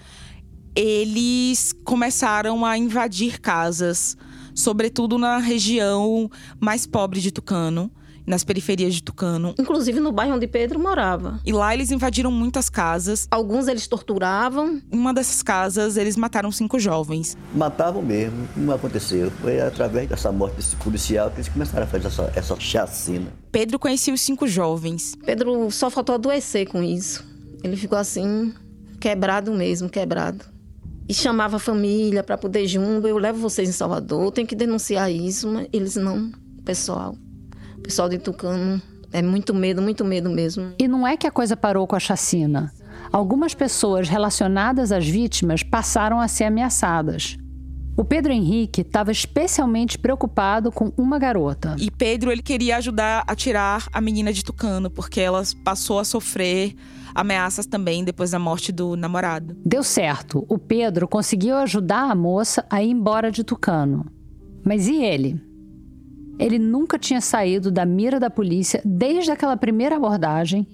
[0.76, 4.18] eles começaram a invadir casas,
[4.54, 7.92] sobretudo na região mais pobre de Tucano
[8.26, 9.54] nas periferias de Tucano.
[9.60, 11.40] Inclusive no bairro onde Pedro morava.
[11.46, 13.28] E lá eles invadiram muitas casas.
[13.30, 14.82] Alguns eles torturavam.
[14.92, 17.38] Em uma dessas casas, eles mataram cinco jovens.
[17.54, 19.32] Matavam mesmo, não aconteceu.
[19.42, 23.28] Foi através dessa morte desse policial que eles começaram a fazer essa, essa chacina.
[23.52, 25.16] Pedro conhecia os cinco jovens.
[25.26, 27.24] Pedro só faltou adoecer com isso.
[27.64, 28.54] Ele ficou assim,
[29.00, 30.46] quebrado mesmo, quebrado.
[31.08, 33.08] E chamava a família para poder junto.
[33.08, 36.32] Eu levo vocês em Salvador, tenho que denunciar isso, mas eles não,
[36.64, 37.16] pessoal
[37.84, 40.74] pessoal de Tucano é muito medo, muito medo mesmo.
[40.80, 42.74] E não é que a coisa parou com a chacina.
[43.12, 47.38] Algumas pessoas relacionadas às vítimas passaram a ser ameaçadas.
[47.96, 51.76] O Pedro Henrique estava especialmente preocupado com uma garota.
[51.78, 56.04] E Pedro ele queria ajudar a tirar a menina de Tucano, porque ela passou a
[56.04, 56.74] sofrer
[57.14, 59.56] ameaças também depois da morte do namorado.
[59.64, 60.44] Deu certo.
[60.50, 64.08] O Pedro conseguiu ajudar a moça a ir embora de Tucano.
[64.66, 65.53] Mas e ele?
[66.44, 70.68] Ele nunca tinha saído da mira da polícia desde aquela primeira abordagem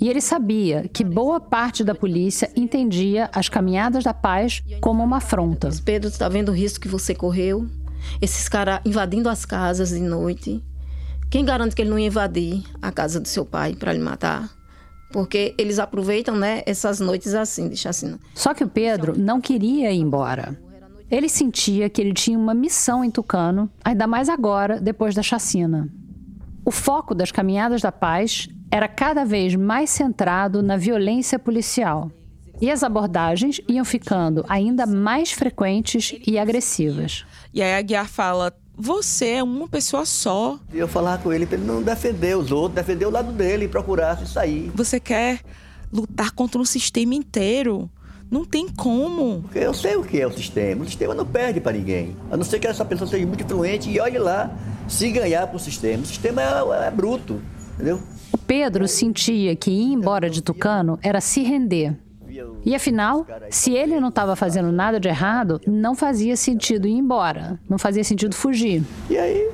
[0.00, 5.18] E ele sabia que boa parte da polícia entendia as caminhadas da paz como uma
[5.18, 5.70] afronta.
[5.84, 7.68] Pedro, está vendo o risco que você correu?
[8.20, 10.60] Esses caras invadindo as casas de noite.
[11.30, 14.50] Quem garante que ele não ia invadir a casa do seu pai para lhe matar?
[15.12, 18.18] Porque eles aproveitam, né, essas noites assim, de chacina.
[18.34, 20.58] Só que o Pedro não queria ir embora.
[21.12, 25.86] Ele sentia que ele tinha uma missão em Tucano, ainda mais agora, depois da chacina.
[26.64, 32.10] O foco das caminhadas da paz era cada vez mais centrado na violência policial.
[32.58, 37.26] E as abordagens iam ficando ainda mais frequentes e agressivas.
[37.52, 40.58] E aí a Guiar fala: você é uma pessoa só.
[40.72, 43.66] E eu falar com ele para ele não defender os outros, defender o lado dele
[43.66, 44.72] e procurar se sair.
[44.74, 45.40] Você quer
[45.92, 47.90] lutar contra um sistema inteiro.
[48.32, 49.42] Não tem como.
[49.42, 50.84] Porque eu sei o que é o sistema.
[50.84, 52.16] O sistema não perde para ninguém.
[52.30, 54.50] A não ser que essa pessoa seja muito influente e olhe lá
[54.88, 56.02] se ganhar para o sistema.
[56.02, 57.42] O sistema é, é bruto,
[57.74, 58.00] entendeu?
[58.32, 61.94] O Pedro sentia que ir embora de Tucano era se render.
[62.64, 67.60] E afinal, se ele não estava fazendo nada de errado, não fazia sentido ir embora,
[67.68, 68.82] não fazia sentido fugir.
[69.10, 69.50] E aí,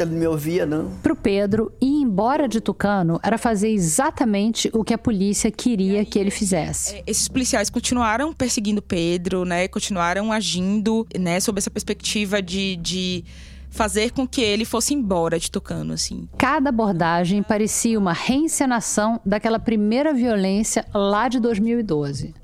[0.00, 0.90] ele não me ouvia, não.
[1.02, 6.04] Para o Pedro, ir embora de Tucano era fazer exatamente o que a polícia queria
[6.04, 6.96] que ele fizesse.
[6.96, 9.68] É, esses policiais continuaram perseguindo Pedro, né?
[9.68, 11.40] Continuaram agindo, né?
[11.40, 13.24] Sob essa perspectiva de, de
[13.72, 16.28] fazer com que ele fosse embora de Tucano, assim.
[16.38, 22.34] Cada abordagem parecia uma reencenação daquela primeira violência lá de 2012.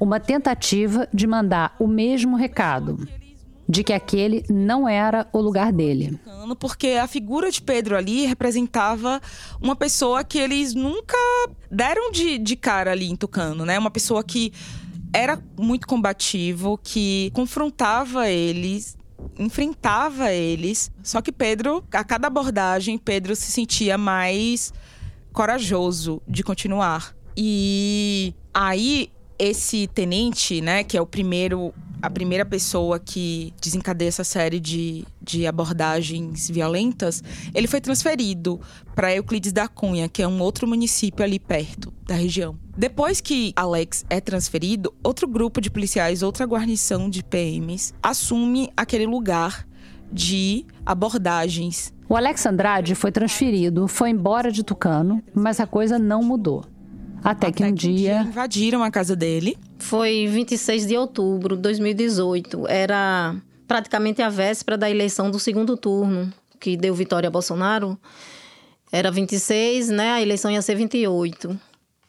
[0.00, 3.06] Uma tentativa de mandar o mesmo recado,
[3.70, 6.18] de que aquele não era o lugar dele.
[6.58, 9.20] Porque a figura de Pedro ali representava
[9.62, 11.16] uma pessoa que eles nunca
[11.70, 13.78] deram de, de cara ali em Tucano, né?
[13.78, 14.52] Uma pessoa que
[15.12, 18.98] era muito combativo, que confrontava eles
[19.38, 20.90] enfrentava eles.
[21.02, 24.72] Só que Pedro, a cada abordagem, Pedro se sentia mais
[25.32, 27.14] corajoso de continuar.
[27.36, 34.24] E aí esse tenente, né, que é o primeiro a primeira pessoa que desencadeia essa
[34.24, 37.22] série de, de abordagens violentas,
[37.54, 38.60] ele foi transferido
[38.94, 42.58] para Euclides da Cunha, que é um outro município ali perto da região.
[42.76, 49.06] Depois que Alex é transferido, outro grupo de policiais, outra guarnição de PMs, assume aquele
[49.06, 49.66] lugar
[50.12, 51.92] de abordagens.
[52.08, 56.64] O Alex Andrade foi transferido, foi embora de Tucano, mas a coisa não mudou.
[57.22, 58.18] Até, Até que um dia...
[58.18, 59.56] dia invadiram a casa dele.
[59.78, 62.66] Foi 26 de outubro de 2018.
[62.68, 67.98] Era praticamente a véspera da eleição do segundo turno, que deu vitória a Bolsonaro.
[68.92, 70.12] Era 26, né?
[70.12, 71.58] A eleição ia ser 28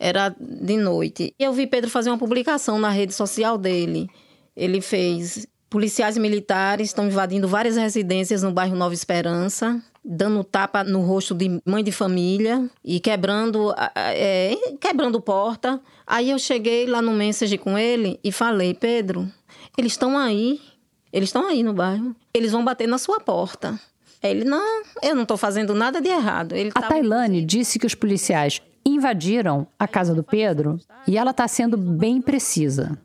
[0.02, 1.32] era de noite.
[1.38, 4.10] Eu vi Pedro fazer uma publicação na rede social dele.
[4.56, 11.00] Ele fez: policiais militares estão invadindo várias residências no bairro Nova Esperança, dando tapa no
[11.00, 15.82] rosto de mãe de família e quebrando, é, quebrando porta.
[16.06, 19.32] Aí eu cheguei lá no message com ele e falei: Pedro,
[19.78, 20.60] eles estão aí.
[21.12, 22.14] Eles estão aí no bairro.
[22.34, 23.80] Eles vão bater na sua porta.
[24.22, 26.54] Ele, não, eu não estou fazendo nada de errado.
[26.54, 26.94] Ele a tava...
[26.94, 32.22] Tailane disse que os policiais invadiram a casa do Pedro e ela está sendo bem
[32.22, 32.98] precisa.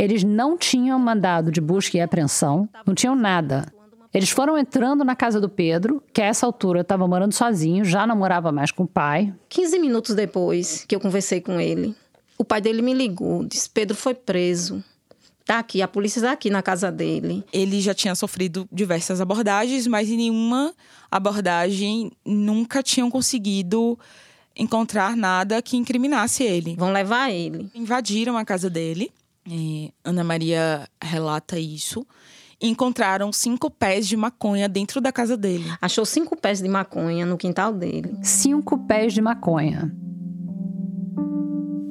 [0.00, 3.70] Eles não tinham mandado de busca e apreensão, não tinham nada.
[4.14, 8.06] Eles foram entrando na casa do Pedro, que a essa altura estava morando sozinho, já
[8.06, 9.30] não morava mais com o pai.
[9.50, 11.94] 15 minutos depois que eu conversei com ele,
[12.38, 14.82] o pai dele me ligou, disse: Pedro foi preso.
[15.44, 17.44] Tá aqui, a polícia está aqui na casa dele.
[17.52, 20.72] Ele já tinha sofrido diversas abordagens, mas em nenhuma
[21.10, 23.98] abordagem nunca tinham conseguido
[24.56, 26.74] encontrar nada que incriminasse ele.
[26.76, 27.70] Vão levar ele.
[27.74, 29.12] Invadiram a casa dele.
[30.04, 32.06] Ana Maria relata isso.
[32.60, 35.64] Encontraram cinco pés de maconha dentro da casa dele.
[35.80, 38.18] Achou cinco pés de maconha no quintal dele.
[38.22, 39.90] Cinco pés de maconha.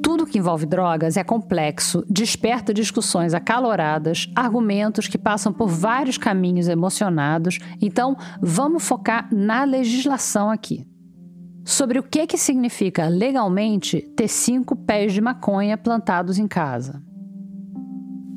[0.00, 6.68] Tudo que envolve drogas é complexo, desperta discussões acaloradas, argumentos que passam por vários caminhos
[6.68, 7.58] emocionados.
[7.80, 10.86] Então, vamos focar na legislação aqui
[11.64, 17.02] sobre o que, que significa legalmente ter cinco pés de maconha plantados em casa.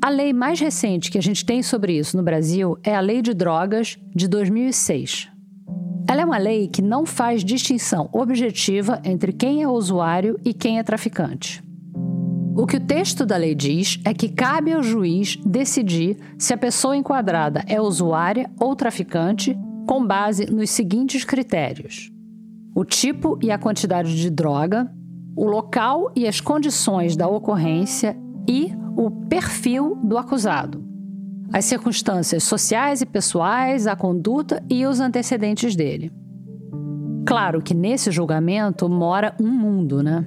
[0.04, 3.22] A lei mais recente que a gente tem sobre isso no Brasil é a Lei
[3.22, 5.30] de Drogas de 2006.
[6.06, 10.78] Ela é uma lei que não faz distinção objetiva entre quem é usuário e quem
[10.78, 11.64] é traficante.
[12.54, 16.58] O que o texto da lei diz é que cabe ao juiz decidir se a
[16.58, 19.58] pessoa enquadrada é usuária ou traficante
[19.88, 22.10] com base nos seguintes critérios:
[22.74, 24.86] o tipo e a quantidade de droga,
[25.34, 28.14] o local e as condições da ocorrência
[28.48, 30.84] e o perfil do acusado.
[31.52, 36.12] As circunstâncias sociais e pessoais, a conduta e os antecedentes dele.
[37.26, 40.26] Claro que nesse julgamento mora um mundo, né?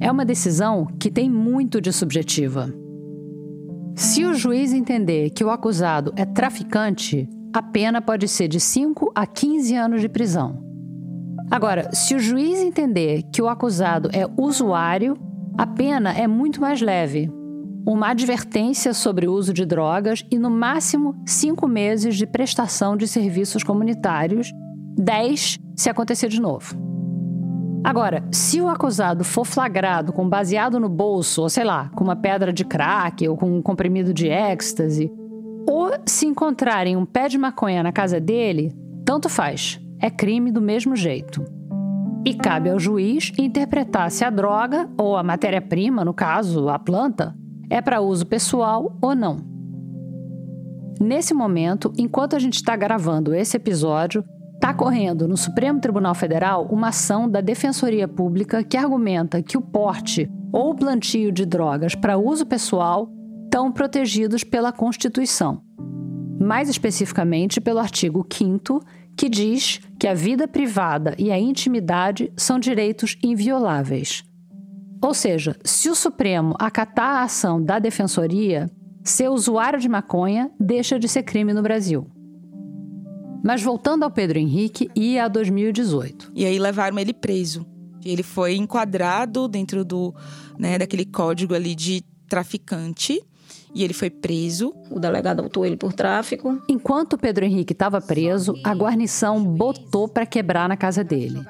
[0.00, 2.72] é uma decisão que tem muito de subjetiva.
[3.94, 9.10] Se o juiz entender que o acusado é traficante, a pena pode ser de 5
[9.14, 10.62] a 15 anos de prisão.
[11.50, 15.16] Agora, se o juiz entender que o acusado é usuário,
[15.58, 17.28] a pena é muito mais leve.
[17.84, 23.08] Uma advertência sobre o uso de drogas e, no máximo, cinco meses de prestação de
[23.08, 24.52] serviços comunitários,
[24.96, 26.76] 10 se acontecer de novo.
[27.82, 32.14] Agora, se o acusado for flagrado com baseado no bolso, ou sei lá, com uma
[32.14, 35.10] pedra de crack ou com um comprimido de êxtase,
[35.68, 38.72] ou se encontrarem um pé de maconha na casa dele,
[39.04, 41.57] tanto faz, é crime do mesmo jeito.
[42.24, 47.34] E cabe ao juiz interpretar se a droga, ou a matéria-prima, no caso, a planta,
[47.70, 49.36] é para uso pessoal ou não.
[51.00, 56.66] Nesse momento, enquanto a gente está gravando esse episódio, está correndo no Supremo Tribunal Federal
[56.70, 62.18] uma ação da Defensoria Pública que argumenta que o porte ou plantio de drogas para
[62.18, 63.08] uso pessoal
[63.44, 65.62] estão protegidos pela Constituição.
[66.40, 68.80] Mais especificamente pelo artigo 5
[69.18, 74.22] que diz que a vida privada e a intimidade são direitos invioláveis.
[75.02, 78.70] Ou seja, se o Supremo acatar a ação da Defensoria,
[79.02, 82.06] ser usuário de maconha deixa de ser crime no Brasil.
[83.44, 86.30] Mas voltando ao Pedro Henrique e a 2018.
[86.32, 87.66] E aí levaram ele preso.
[88.04, 90.14] Ele foi enquadrado dentro do,
[90.56, 93.20] né, daquele código ali de traficante
[93.74, 94.72] e ele foi preso.
[94.90, 96.60] O delegado autuou ele por tráfico.
[96.68, 101.44] Enquanto Pedro Henrique estava preso, a guarnição botou para quebrar na casa dele.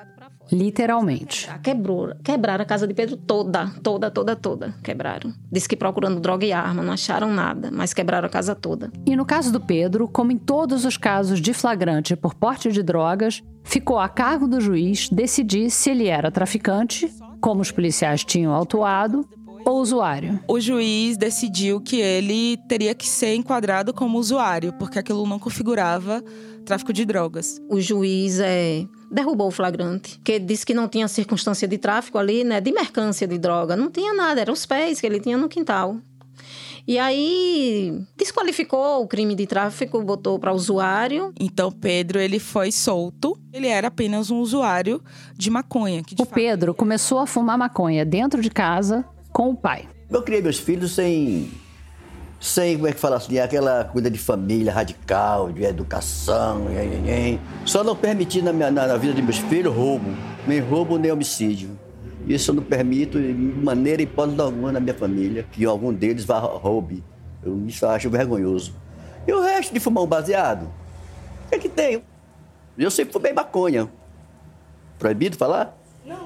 [0.51, 1.49] Literalmente.
[1.63, 4.75] Quebrou, quebraram a casa de Pedro toda, toda, toda, toda.
[4.83, 5.33] Quebraram.
[5.53, 8.91] Diz que procurando droga e arma, não acharam nada, mas quebraram a casa toda.
[9.05, 12.83] E no caso do Pedro, como em todos os casos de flagrante por porte de
[12.83, 18.53] drogas, ficou a cargo do juiz decidir se ele era traficante, como os policiais tinham
[18.53, 19.29] autuado,
[19.69, 20.41] ou usuário.
[20.49, 26.25] O juiz decidiu que ele teria que ser enquadrado como usuário, porque aquilo não configurava
[26.65, 27.61] tráfico de drogas.
[27.69, 32.45] O juiz é derrubou o flagrante, que disse que não tinha circunstância de tráfico ali,
[32.45, 35.49] né, de mercância de droga, não tinha nada, eram os pés que ele tinha no
[35.49, 35.97] quintal.
[36.87, 41.33] E aí desqualificou o crime de tráfico, botou para usuário.
[41.39, 43.39] Então Pedro ele foi solto.
[43.53, 45.03] Ele era apenas um usuário
[45.37, 46.01] de maconha.
[46.01, 49.05] De o Pedro começou a fumar maconha dentro de casa
[49.39, 49.89] com o pai.
[50.11, 51.49] Eu criei meus filhos sem
[52.41, 56.67] sem, como é que fala assim, aquela coisa de família radical, de educação,
[57.65, 60.07] só não permiti na, minha, na, vida de meus filhos roubo,
[60.47, 61.71] nem roubo nem homicídio.
[62.27, 66.39] Isso eu não permito de maneira hipótese alguma na minha família, que algum deles vá
[66.39, 67.05] roube.
[67.43, 68.75] Eu isso acho vergonhoso.
[69.25, 70.65] E o resto de fumar um baseado?
[70.65, 72.03] O que é que tem?
[72.77, 73.89] Eu sempre fumei maconha.
[74.99, 75.78] Proibido falar?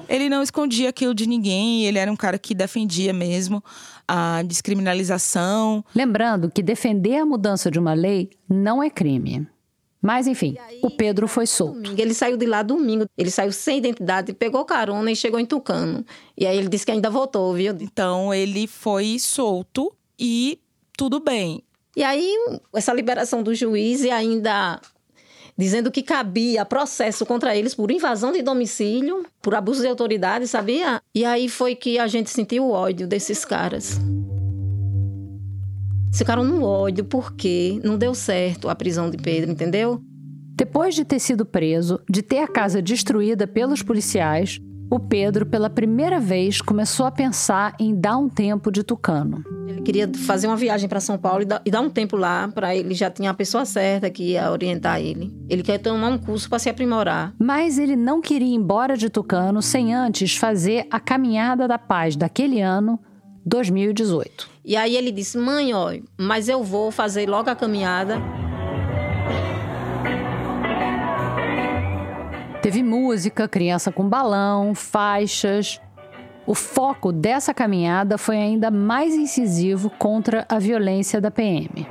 [0.07, 3.63] Ele não escondia aquilo de ninguém, ele era um cara que defendia mesmo
[4.07, 5.83] a descriminalização.
[5.95, 9.47] Lembrando que defender a mudança de uma lei não é crime.
[10.01, 11.93] Mas, enfim, aí, o Pedro foi solto.
[11.97, 13.05] Ele saiu de lá domingo.
[13.17, 16.05] Ele saiu sem identidade, pegou carona e chegou em Tucano.
[16.37, 17.73] E aí ele disse que ainda voltou, viu?
[17.79, 20.59] Então ele foi solto e
[20.97, 21.63] tudo bem.
[21.95, 22.35] E aí,
[22.73, 24.81] essa liberação do juiz e ainda
[25.57, 31.01] dizendo que cabia processo contra eles por invasão de domicílio, por abuso de autoridade, sabia?
[31.13, 33.99] E aí foi que a gente sentiu o ódio desses caras.
[36.13, 40.01] Ficaram no ódio porque não deu certo a prisão de Pedro, entendeu?
[40.55, 44.59] Depois de ter sido preso, de ter a casa destruída pelos policiais,
[44.93, 49.43] o Pedro, pela primeira vez, começou a pensar em dar um tempo de tucano.
[49.67, 52.93] Ele queria fazer uma viagem para São Paulo e dar, um tempo lá para ele
[52.93, 55.33] já tinha a pessoa certa que ia orientar ele.
[55.49, 57.33] Ele quer tomar um curso para se aprimorar.
[57.39, 62.15] Mas ele não queria ir embora de Tucano sem antes fazer a caminhada da paz
[62.15, 62.99] daquele ano,
[63.43, 64.47] 2018.
[64.63, 68.21] E aí ele disse: "Mãe, ó, mas eu vou fazer logo a caminhada
[72.63, 75.81] Teve música, criança com balão, faixas.
[76.47, 81.85] O foco dessa caminhada foi ainda mais incisivo contra a violência da PM.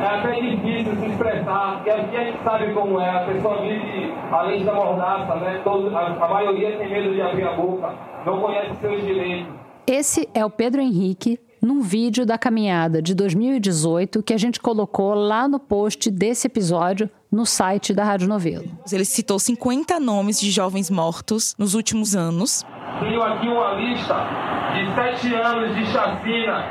[0.00, 3.10] É até difícil se expressar, porque aqui a gente sabe como é.
[3.10, 5.60] A pessoa vive além da mordaça, né?
[5.64, 7.92] Todo, a, a maioria tem medo de abrir a boca,
[8.24, 9.52] não conhece seus direitos.
[9.88, 15.14] Esse é o Pedro Henrique, num vídeo da caminhada de 2018 que a gente colocou
[15.14, 18.64] lá no post desse episódio no site da Rádio Novelo.
[18.90, 22.66] Ele citou 50 nomes de jovens mortos nos últimos anos.
[22.98, 24.26] Tenho aqui uma lista
[24.74, 26.66] de sete anos de chacina,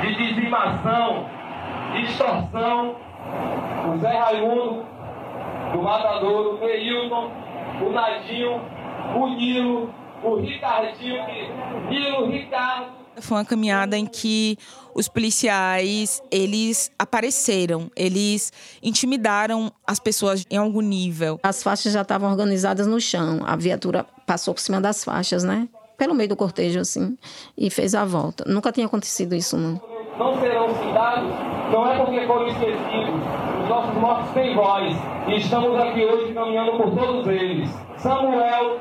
[0.00, 1.26] de dizimação,
[1.92, 2.96] de extorsão.
[3.86, 4.84] O Zé Raimundo,
[5.72, 7.30] do Matadouro, o Neilton,
[7.82, 8.60] o Nadinho,
[9.14, 11.20] o Nilo, o Ricardinho,
[11.88, 12.99] que o Ricardo.
[13.20, 14.56] Foi uma caminhada em que
[14.94, 18.52] os policiais, eles apareceram, eles
[18.82, 21.38] intimidaram as pessoas em algum nível.
[21.42, 25.68] As faixas já estavam organizadas no chão, a viatura passou por cima das faixas, né?
[25.96, 27.16] Pelo meio do cortejo, assim,
[27.56, 28.44] e fez a volta.
[28.46, 29.80] Nunca tinha acontecido isso, não.
[30.18, 31.30] Não serão citados,
[31.72, 33.20] não é porque foram esquecidos.
[33.62, 34.96] Os nossos mortos têm voz.
[35.28, 37.70] E estamos aqui hoje caminhando por todos eles.
[37.98, 38.78] Samuel,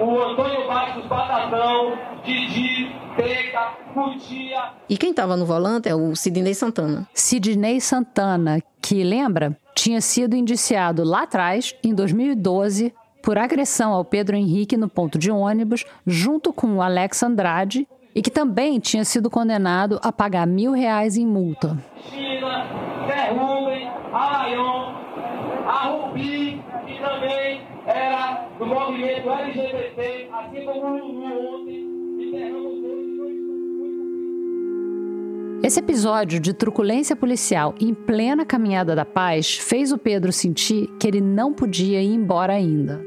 [0.00, 4.72] o Antônio Bastos Batatão, Didi, Teca, Cutia.
[4.88, 7.08] E quem estava no volante é o Sidney Santana.
[7.14, 14.36] Sidney Santana, que lembra, tinha sido indiciado lá atrás, em 2012, por agressão ao Pedro
[14.36, 19.30] Henrique no ponto de ônibus, junto com o Alex Andrade, e que também tinha sido
[19.30, 21.78] condenado a pagar mil reais em multa.
[22.10, 22.66] China,
[23.06, 24.94] Derrubem, Alaion,
[25.66, 30.86] a Rubi, que também era do movimento LGBT, assim como
[31.56, 31.86] ontem,
[32.18, 32.80] e.
[35.62, 41.06] Esse episódio de truculência policial em plena caminhada da paz fez o Pedro sentir que
[41.06, 43.04] ele não podia ir embora ainda.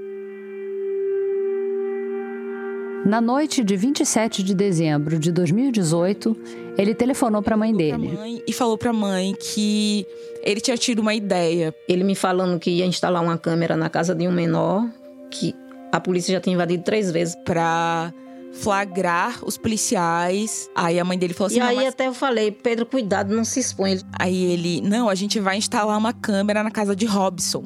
[3.05, 6.37] Na noite de 27 de dezembro de 2018,
[6.77, 8.13] ele telefonou para a mãe dele.
[8.13, 10.05] Mãe, e falou para a mãe que
[10.43, 11.75] ele tinha tido uma ideia.
[11.89, 14.87] Ele me falando que ia instalar uma câmera na casa de um menor,
[15.33, 15.55] que
[15.91, 17.35] a polícia já tinha invadido três vezes.
[17.43, 18.13] Pra
[18.53, 20.69] flagrar os policiais.
[20.75, 21.87] Aí a mãe dele falou assim: e aí mas...
[21.87, 23.99] até eu falei, Pedro, cuidado, não se expõe.
[24.17, 27.63] Aí ele, não, a gente vai instalar uma câmera na casa de Robson,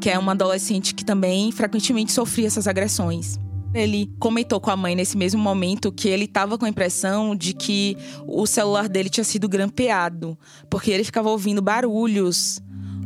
[0.00, 3.38] que é uma adolescente que também frequentemente sofria essas agressões.
[3.72, 7.52] Ele comentou com a mãe nesse mesmo momento que ele estava com a impressão de
[7.52, 10.38] que o celular dele tinha sido grampeado,
[10.70, 12.60] porque ele ficava ouvindo barulhos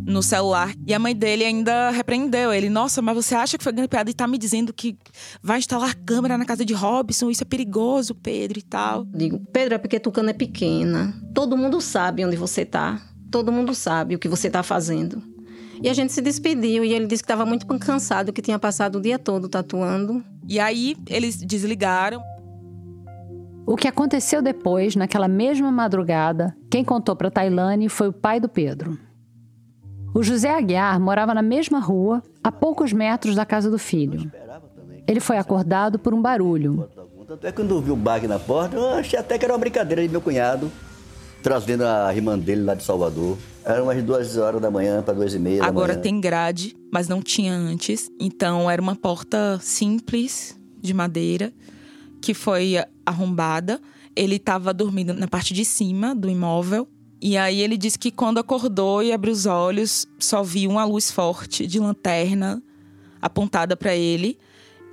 [0.09, 0.75] no celular.
[0.87, 4.15] E a mãe dele ainda repreendeu ele: Nossa, mas você acha que foi grampeado e
[4.15, 4.97] tá me dizendo que
[5.43, 7.31] vai instalar câmera na casa de Robson?
[7.31, 9.05] Isso é perigoso, Pedro e tal.
[9.05, 11.15] Digo, Pedro, é porque Tucano é pequena.
[11.35, 13.01] Todo mundo sabe onde você tá.
[13.31, 15.23] Todo mundo sabe o que você tá fazendo.
[15.83, 18.97] E a gente se despediu e ele disse que estava muito cansado, que tinha passado
[18.97, 20.25] o dia todo tatuando.
[20.49, 22.21] E aí eles desligaram.
[23.67, 28.49] O que aconteceu depois, naquela mesma madrugada, quem contou para Tailane foi o pai do
[28.49, 28.99] Pedro.
[30.15, 34.31] O José Aguiar morava na mesma rua, a poucos metros da casa do filho.
[35.07, 36.89] Ele foi acordado por um barulho.
[37.27, 39.53] Tanto é que quando eu vi o bag na porta, eu achei até que era
[39.53, 40.73] uma brincadeira de meu cunhado,
[41.43, 43.37] trazendo a irmã dele lá de Salvador.
[43.65, 45.63] Era umas duas horas da manhã para duas e meia.
[45.63, 48.11] Agora tem grade, mas não tinha antes.
[48.19, 51.53] Então era uma porta simples, de madeira,
[52.23, 53.79] que foi arrombada.
[54.17, 56.89] Ele estava dormindo na parte de cima do imóvel.
[57.21, 61.11] E aí ele disse que quando acordou e abriu os olhos, só viu uma luz
[61.11, 62.63] forte de lanterna
[63.21, 64.39] apontada para ele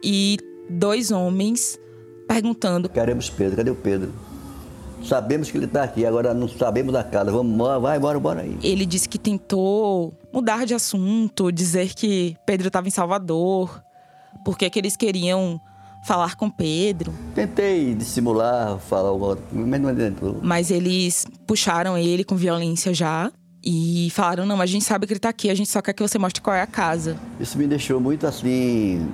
[0.03, 0.37] e
[0.69, 1.79] dois homens
[2.27, 4.13] perguntando: Queremos Pedro, cadê o Pedro?
[5.03, 7.31] Sabemos que ele está aqui, agora não sabemos da casa.
[7.31, 8.57] Vamos, vai, bora, bora aí.
[8.63, 13.83] Ele disse que tentou mudar de assunto, dizer que Pedro estava em Salvador,
[14.43, 15.61] porque que eles queriam
[16.05, 17.13] falar com Pedro.
[17.33, 20.39] Tentei dissimular, falar alguma mas não adiantou.
[20.41, 23.31] Mas eles puxaram ele com violência já.
[23.67, 26.03] E falaram, não, a gente sabe que ele tá aqui, a gente só quer que
[26.03, 27.17] você mostre qual é a casa.
[27.39, 29.11] Isso me deixou muito assim,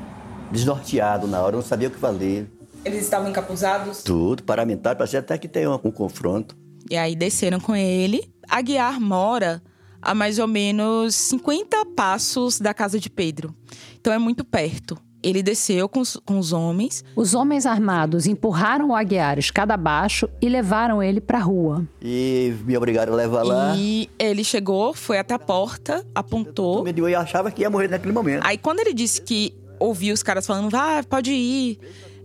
[0.52, 2.52] desnorteado na hora, eu não sabia o que fazer.
[2.84, 4.04] Eles estavam encapuzados?
[4.04, 6.58] Tudo, paramentado, parecia até que tem um, um confronto.
[6.90, 8.30] E aí desceram com ele.
[8.50, 9.64] Aguiar mora
[10.02, 13.56] a mais ou menos 50 passos da casa de Pedro.
[14.02, 14.98] Então é muito perto.
[15.24, 17.04] Ele desceu com os, com os homens.
[17.16, 21.88] Os homens armados empurraram o Aguiar escada abaixo e levaram ele para a rua.
[22.02, 23.76] E me obrigaram a levar lá.
[23.78, 26.86] E ele chegou, foi até a porta, apontou.
[26.88, 28.44] Eu achava que ia morrer naquele momento.
[28.46, 31.80] Aí quando ele disse que ouviu os caras falando, vá, pode ir,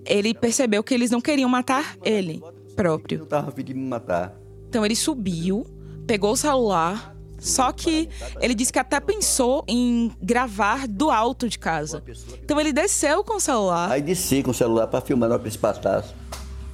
[0.04, 2.42] ele percebeu que eles não queriam matar ele
[2.76, 3.20] próprio.
[3.20, 4.36] Eu tava pedindo me matar.
[4.68, 5.66] Então ele subiu,
[6.06, 7.15] pegou o celular,
[7.46, 8.08] só que
[8.40, 12.02] ele disse que até pensou em gravar do alto de casa.
[12.42, 13.92] Então ele desceu com o celular.
[13.92, 16.14] Aí desci com o celular para filmar na hora que eles passassem.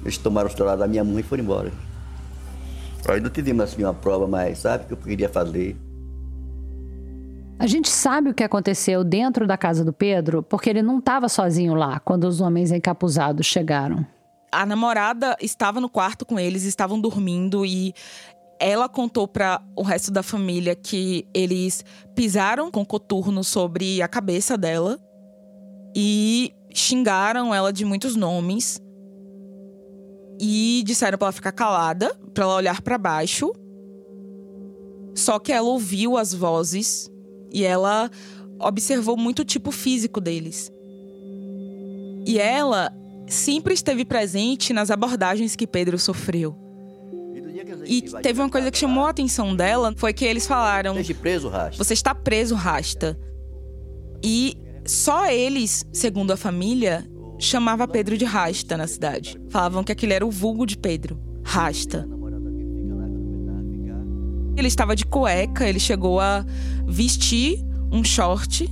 [0.01, 1.71] Eles tomaram o celular da minha mãe e foram embora.
[3.07, 5.77] Aí não tivemos assim uma prova mais, sabe, que eu queria fazer.
[7.59, 11.29] A gente sabe o que aconteceu dentro da casa do Pedro porque ele não estava
[11.29, 14.05] sozinho lá quando os homens encapuzados chegaram.
[14.51, 17.93] A namorada estava no quarto com eles, estavam dormindo e
[18.63, 21.83] ela contou para o resto da família que eles
[22.15, 24.97] pisaram com coturno sobre a cabeça dela
[25.93, 28.81] e xingaram ela de muitos nomes
[30.39, 33.51] e disseram para ela ficar calada, para ela olhar para baixo.
[35.13, 37.11] Só que ela ouviu as vozes
[37.51, 38.09] e ela
[38.59, 40.71] observou muito o tipo físico deles.
[42.25, 42.93] E ela
[43.27, 46.62] sempre esteve presente nas abordagens que Pedro sofreu.
[47.85, 51.49] E teve uma coisa que chamou a atenção dela, foi que eles falaram: Esteja preso,
[51.49, 51.83] Rasta.
[51.83, 53.17] Você está preso, Rasta.
[54.23, 57.05] E só eles, segundo a família,
[57.39, 59.39] chamava Pedro de Rasta na cidade.
[59.49, 62.07] Falavam que aquele era o vulgo de Pedro, Rasta.
[64.55, 66.45] Ele estava de cueca, ele chegou a
[66.87, 68.69] vestir um short,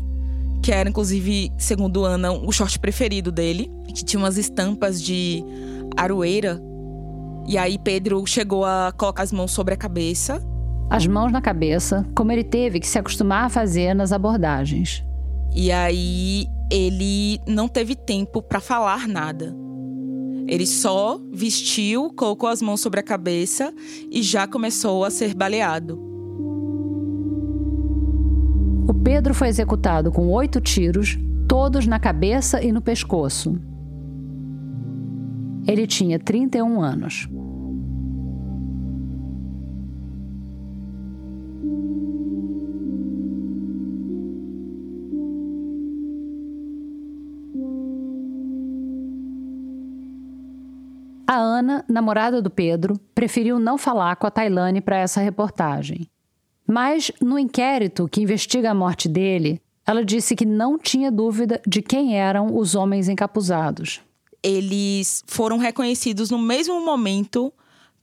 [0.62, 5.44] que era inclusive, segundo Ana, o short preferido dele, que tinha umas estampas de
[5.98, 6.62] aroeira.
[7.52, 10.42] E aí Pedro chegou a colocar as mãos sobre a cabeça.
[10.90, 15.04] As mãos na cabeça, como ele teve que se acostumar a fazer nas abordagens.
[15.54, 19.54] E aí ele não teve tempo para falar nada.
[20.48, 23.74] Ele só vestiu, colocou as mãos sobre a cabeça
[24.10, 26.00] e já começou a ser baleado.
[28.88, 33.60] O Pedro foi executado com oito tiros, todos na cabeça e no pescoço.
[35.68, 37.28] Ele tinha 31 anos.
[51.32, 56.06] A Ana, namorada do Pedro, preferiu não falar com a Tailane para essa reportagem.
[56.68, 61.82] Mas, no inquérito que investiga a morte dele, ela disse que não tinha dúvida de
[61.82, 64.02] quem eram os homens encapuzados.
[64.44, 67.54] Eles foram reconhecidos no mesmo momento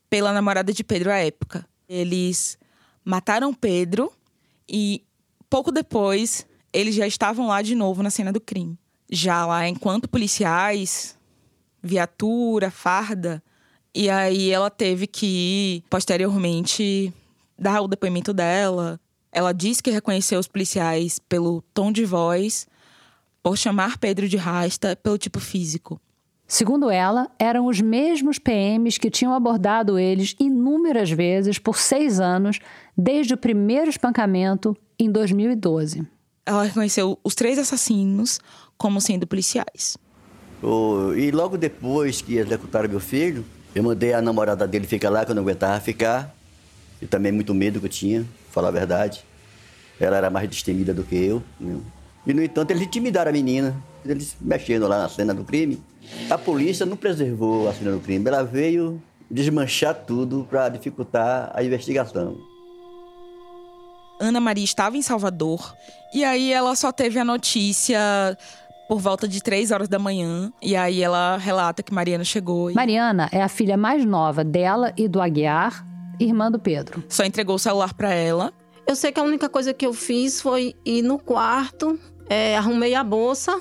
[0.08, 1.66] pela namorada de Pedro à época.
[1.86, 2.56] Eles
[3.04, 4.10] mataram Pedro
[4.66, 5.04] e
[5.50, 8.78] pouco depois eles já estavam lá de novo na cena do crime.
[9.10, 11.17] Já lá enquanto policiais,
[11.82, 13.42] viatura, farda.
[13.94, 17.12] E aí ela teve que, posteriormente,
[17.58, 19.00] dar o depoimento dela.
[19.32, 22.66] Ela disse que reconheceu os policiais pelo tom de voz,
[23.42, 26.00] por chamar Pedro de rasta, pelo tipo físico.
[26.46, 32.58] Segundo ela, eram os mesmos PMs que tinham abordado eles inúmeras vezes por seis anos,
[32.96, 36.06] desde o primeiro espancamento em 2012.
[36.46, 38.40] Ela reconheceu os três assassinos
[38.78, 39.98] como sendo policiais.
[41.16, 43.44] E logo depois que executaram meu filho,
[43.74, 46.34] eu mandei a namorada dele ficar lá, que eu não aguentava ficar.
[47.00, 49.24] E também muito medo que eu tinha, falar a verdade.
[50.00, 51.42] Ela era mais destemida do que eu.
[51.60, 51.78] Né?
[52.26, 53.76] E, no entanto, eles intimidaram a menina.
[54.04, 55.80] Eles mexendo lá na cena do crime.
[56.30, 58.26] A polícia não preservou a cena do crime.
[58.26, 59.00] Ela veio
[59.30, 62.36] desmanchar tudo para dificultar a investigação.
[64.20, 65.74] Ana Maria estava em Salvador
[66.12, 68.36] e aí ela só teve a notícia
[68.88, 70.50] por volta de três horas da manhã.
[70.62, 72.70] E aí ela relata que Mariana chegou.
[72.70, 72.74] E...
[72.74, 75.86] Mariana é a filha mais nova dela e do Aguiar,
[76.18, 77.04] irmã do Pedro.
[77.08, 78.52] Só entregou o celular para ela.
[78.86, 82.94] Eu sei que a única coisa que eu fiz foi ir no quarto, é, arrumei
[82.94, 83.60] a bolsa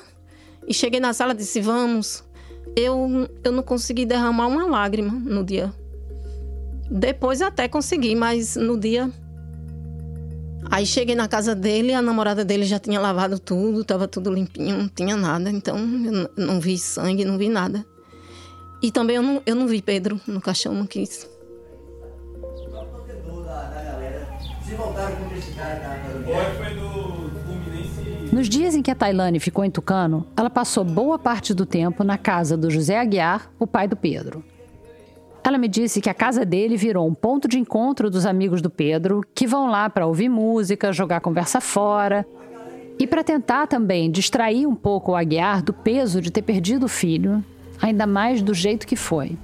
[0.66, 2.24] e cheguei na sala e disse: Vamos.
[2.76, 5.72] Eu, eu não consegui derramar uma lágrima no dia.
[6.90, 9.10] Depois até consegui, mas no dia
[10.70, 14.76] Aí cheguei na casa dele, a namorada dele já tinha lavado tudo, estava tudo limpinho,
[14.76, 15.50] não tinha nada.
[15.50, 17.86] Então eu não vi sangue, não vi nada.
[18.82, 21.28] E também eu não, eu não vi Pedro no caixão, não quis.
[28.32, 32.04] Nos dias em que a Tailane ficou em Tucano, ela passou boa parte do tempo
[32.04, 34.44] na casa do José Aguiar, o pai do Pedro.
[35.48, 38.68] Ela me disse que a casa dele virou um ponto de encontro dos amigos do
[38.68, 42.28] Pedro, que vão lá para ouvir música, jogar conversa fora.
[42.98, 46.88] E para tentar também distrair um pouco o Aguiar do peso de ter perdido o
[46.88, 47.42] filho,
[47.80, 49.38] ainda mais do jeito que foi.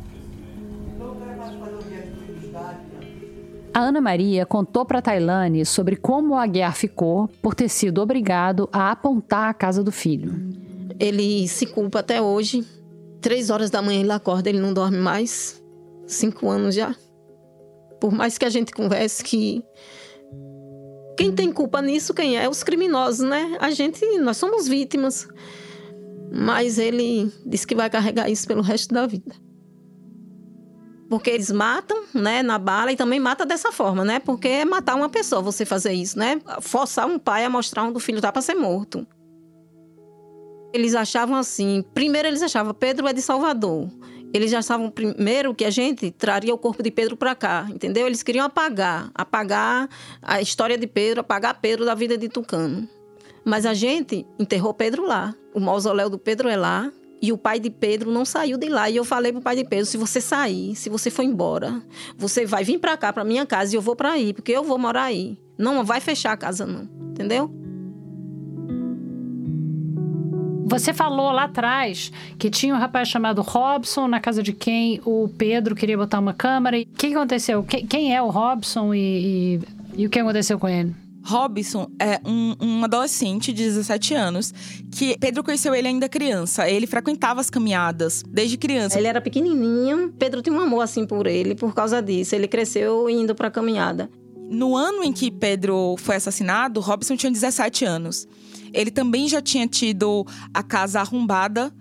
[3.72, 8.68] A Ana Maria contou para Tailane sobre como o Aguiar ficou por ter sido obrigado
[8.70, 10.34] a apontar a casa do filho.
[11.00, 12.62] Ele se culpa até hoje.
[13.22, 15.63] Três horas da manhã ele acorda, ele não dorme mais
[16.06, 16.94] cinco anos já.
[18.00, 19.64] Por mais que a gente converse que
[21.16, 22.48] quem tem culpa nisso, quem é?
[22.48, 23.56] Os criminosos, né?
[23.60, 25.28] A gente, nós somos vítimas.
[26.32, 29.34] Mas ele diz que vai carregar isso pelo resto da vida.
[31.08, 34.18] Porque eles matam, né, na bala e também mata dessa forma, né?
[34.18, 36.40] Porque é matar uma pessoa você fazer isso, né?
[36.60, 39.06] Forçar um pai a mostrar onde o filho tá para ser morto.
[40.72, 43.88] Eles achavam assim, primeiro eles achavam Pedro é de Salvador
[44.34, 48.04] eles já estavam primeiro que a gente traria o corpo de Pedro para cá, entendeu?
[48.04, 49.88] Eles queriam apagar, apagar
[50.20, 52.88] a história de Pedro, apagar Pedro da vida de Tucano.
[53.44, 55.32] Mas a gente enterrou Pedro lá.
[55.54, 56.90] O mausoléu do Pedro é lá.
[57.22, 58.90] E o pai de Pedro não saiu de lá.
[58.90, 61.80] E eu falei pro pai de Pedro: se você sair, se você for embora,
[62.18, 64.64] você vai vir para cá, para minha casa, e eu vou para aí, porque eu
[64.64, 65.38] vou morar aí.
[65.56, 66.88] Não vai fechar a casa, não.
[67.10, 67.63] Entendeu?
[70.66, 75.28] Você falou lá atrás que tinha um rapaz chamado Robson, na casa de quem o
[75.28, 76.80] Pedro queria botar uma câmera.
[76.80, 77.62] O que aconteceu?
[77.62, 79.60] Quem é o Robson e,
[79.96, 80.94] e, e o que aconteceu com ele?
[81.22, 84.52] Robson é um, um, adolescente de 17 anos
[84.90, 86.68] que Pedro conheceu ele ainda criança.
[86.68, 88.98] Ele frequentava as caminhadas desde criança.
[88.98, 90.12] Ele era pequenininho.
[90.18, 92.34] Pedro tinha um amor assim por ele por causa disso.
[92.34, 94.10] Ele cresceu indo para a caminhada.
[94.54, 98.28] No ano em que Pedro foi assassinado, Robson tinha 17 anos.
[98.72, 101.74] Ele também já tinha tido a casa arrombada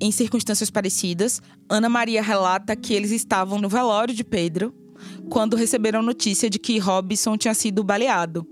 [0.00, 1.42] em circunstâncias parecidas.
[1.68, 4.72] Ana Maria relata que eles estavam no velório de Pedro
[5.28, 8.46] quando receberam notícia de que Robson tinha sido baleado.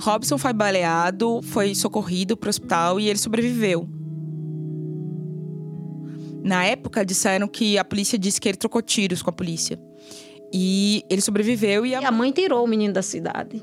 [0.00, 3.86] Robson foi baleado, foi socorrido para o hospital e ele sobreviveu.
[6.42, 9.78] Na época, disseram que a polícia disse que ele trocou tiros com a polícia.
[10.58, 13.62] E ele sobreviveu e a, e a mãe tirou o menino da cidade.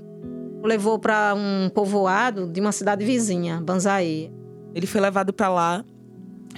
[0.64, 4.32] Levou para um povoado de uma cidade vizinha, Banzaí.
[4.76, 5.84] Ele foi levado para lá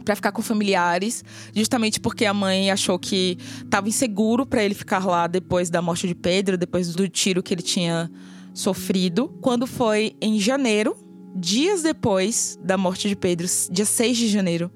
[0.03, 1.23] para ficar com familiares,
[1.55, 6.05] justamente porque a mãe achou que estava inseguro para ele ficar lá depois da morte
[6.05, 8.11] de Pedro, depois do tiro que ele tinha
[8.53, 10.97] sofrido, quando foi em janeiro,
[11.33, 14.69] dias depois da morte de Pedro, dia 6 de janeiro,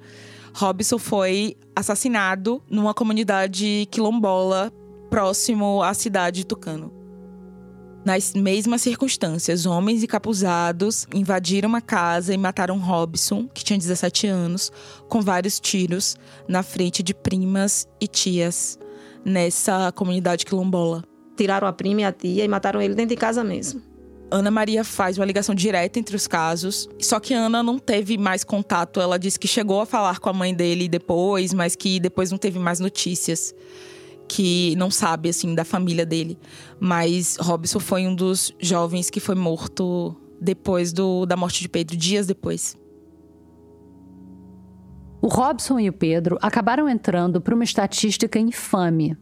[0.54, 4.72] Robson foi assassinado numa comunidade quilombola
[5.10, 6.94] próximo à cidade de Tucano.
[8.06, 14.72] Nas mesmas circunstâncias, homens encapuzados invadiram uma casa e mataram Robson, que tinha 17 anos,
[15.10, 16.16] com vários tiros
[16.48, 18.80] na frente de primas e tias
[19.26, 21.04] nessa comunidade quilombola
[21.40, 23.82] tiraram a prima e a tia e mataram ele dentro de casa mesmo.
[24.30, 26.88] Ana Maria faz uma ligação direta entre os casos.
[27.00, 29.00] Só que Ana não teve mais contato.
[29.00, 32.38] Ela disse que chegou a falar com a mãe dele depois, mas que depois não
[32.38, 33.56] teve mais notícias.
[34.30, 36.38] Que não sabe, assim, da família dele.
[36.80, 41.98] Mas Robson foi um dos jovens que foi morto depois do, da morte de Pedro,
[41.98, 42.78] dias depois.
[45.22, 49.18] O Robson e o Pedro acabaram entrando para uma estatística infame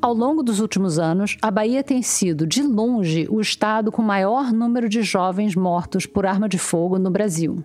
[0.00, 4.52] ao longo dos últimos anos, a Bahia tem sido, de longe, o estado com maior
[4.52, 7.64] número de jovens mortos por arma de fogo no Brasil.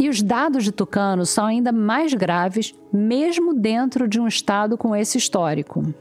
[0.00, 4.96] E os dados de Tucano são ainda mais graves, mesmo dentro de um estado com
[4.96, 5.94] esse histórico.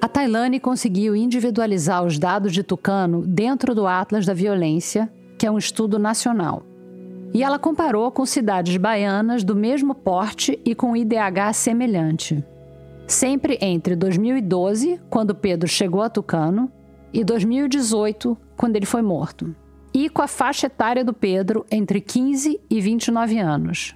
[0.00, 5.50] A Tailane conseguiu individualizar os dados de Tucano dentro do Atlas da Violência, que é
[5.50, 6.62] um estudo nacional.
[7.32, 12.44] E ela comparou com cidades baianas do mesmo porte e com IDH semelhante
[13.06, 16.70] sempre entre 2012, quando Pedro chegou a Tucano,
[17.12, 19.54] e 2018, quando ele foi morto.
[19.94, 23.94] E com a faixa etária do Pedro entre 15 e 29 anos.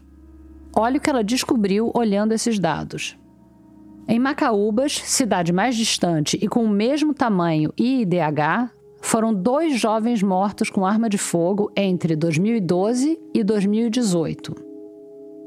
[0.75, 3.19] Olha o que ela descobriu olhando esses dados.
[4.07, 8.71] Em Macaúbas, cidade mais distante e com o mesmo tamanho e IDH,
[9.01, 14.55] foram dois jovens mortos com arma de fogo entre 2012 e 2018.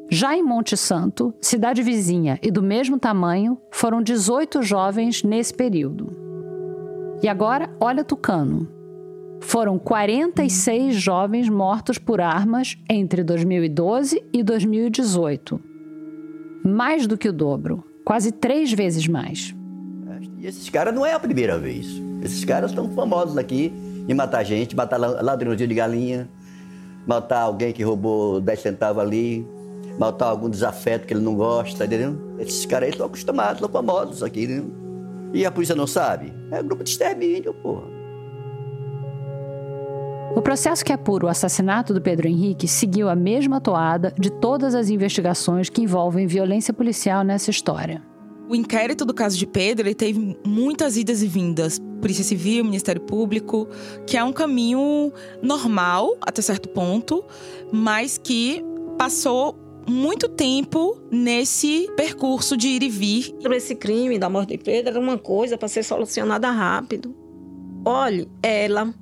[0.10, 6.12] Já em Monte Santo, cidade vizinha e do mesmo tamanho, foram 18 jovens nesse período.
[7.24, 8.81] E agora, olha Tucano.
[9.42, 15.60] Foram 46 jovens mortos por armas entre 2012 e 2018.
[16.64, 19.54] Mais do que o dobro, quase três vezes mais.
[20.38, 21.88] E esses caras não é a primeira vez.
[22.24, 23.74] Esses caras estão famosos aqui
[24.08, 26.30] em matar gente, matar ladrãozinho de galinha,
[27.06, 29.46] matar alguém que roubou 10 centavos ali,
[30.00, 32.16] matar algum desafeto que ele não gosta, entendeu?
[32.40, 34.64] Esses caras aí estão acostumados, estão famosos aqui, né?
[35.34, 36.32] E a polícia não sabe?
[36.52, 38.01] É grupo de extermínio, porra.
[40.34, 44.74] O processo que apura o assassinato do Pedro Henrique seguiu a mesma toada de todas
[44.74, 48.02] as investigações que envolvem violência policial nessa história.
[48.48, 51.80] O inquérito do caso de Pedro ele teve muitas idas e vindas.
[52.00, 53.68] Polícia Civil, Ministério Público,
[54.08, 55.12] que é um caminho
[55.42, 57.24] normal até certo ponto,
[57.72, 58.64] mas que
[58.98, 63.36] passou muito tempo nesse percurso de ir e vir.
[63.52, 67.14] Esse crime da morte de Pedro era uma coisa para ser solucionada rápido.
[67.86, 68.94] Olhe, ela,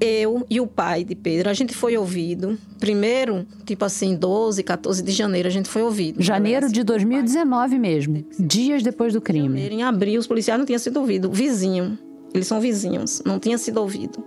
[0.00, 2.58] eu e o pai de Pedro, a gente foi ouvido.
[2.78, 6.22] Primeiro, tipo assim, 12, 14 de janeiro, a gente foi ouvido.
[6.22, 9.60] Janeiro de 2019 mesmo, dias depois do crime.
[9.68, 11.36] Em abril, os policiais não tinham sido ouvidos.
[11.36, 11.98] Vizinho,
[12.34, 14.22] eles são vizinhos, não tinha sido ouvido.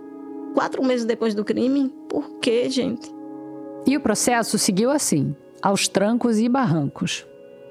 [0.54, 3.08] Quatro meses depois do crime, por quê, gente?
[3.86, 7.26] E o processo seguiu assim aos trancos e barrancos.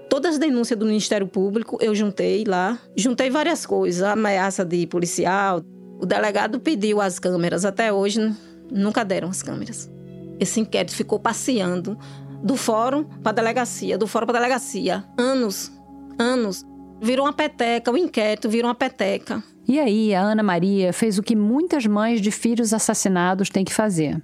[0.10, 5.62] Todas as denúncias do Ministério Público eu juntei lá, juntei várias coisas, ameaça de policial.
[6.00, 8.34] O delegado pediu as câmeras, até hoje
[8.72, 9.92] nunca deram as câmeras.
[10.40, 12.00] Esse inquérito ficou passeando
[12.42, 15.70] do fórum para a delegacia, do fórum para a delegacia, anos,
[16.18, 16.66] anos.
[17.02, 19.44] Virou uma peteca, o inquérito virou uma peteca.
[19.68, 23.74] E aí, a Ana Maria fez o que muitas mães de filhos assassinados têm que
[23.74, 24.22] fazer: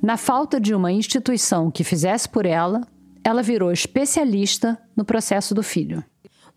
[0.00, 2.80] Na falta de uma instituição que fizesse por ela,
[3.24, 6.02] ela virou especialista no processo do filho.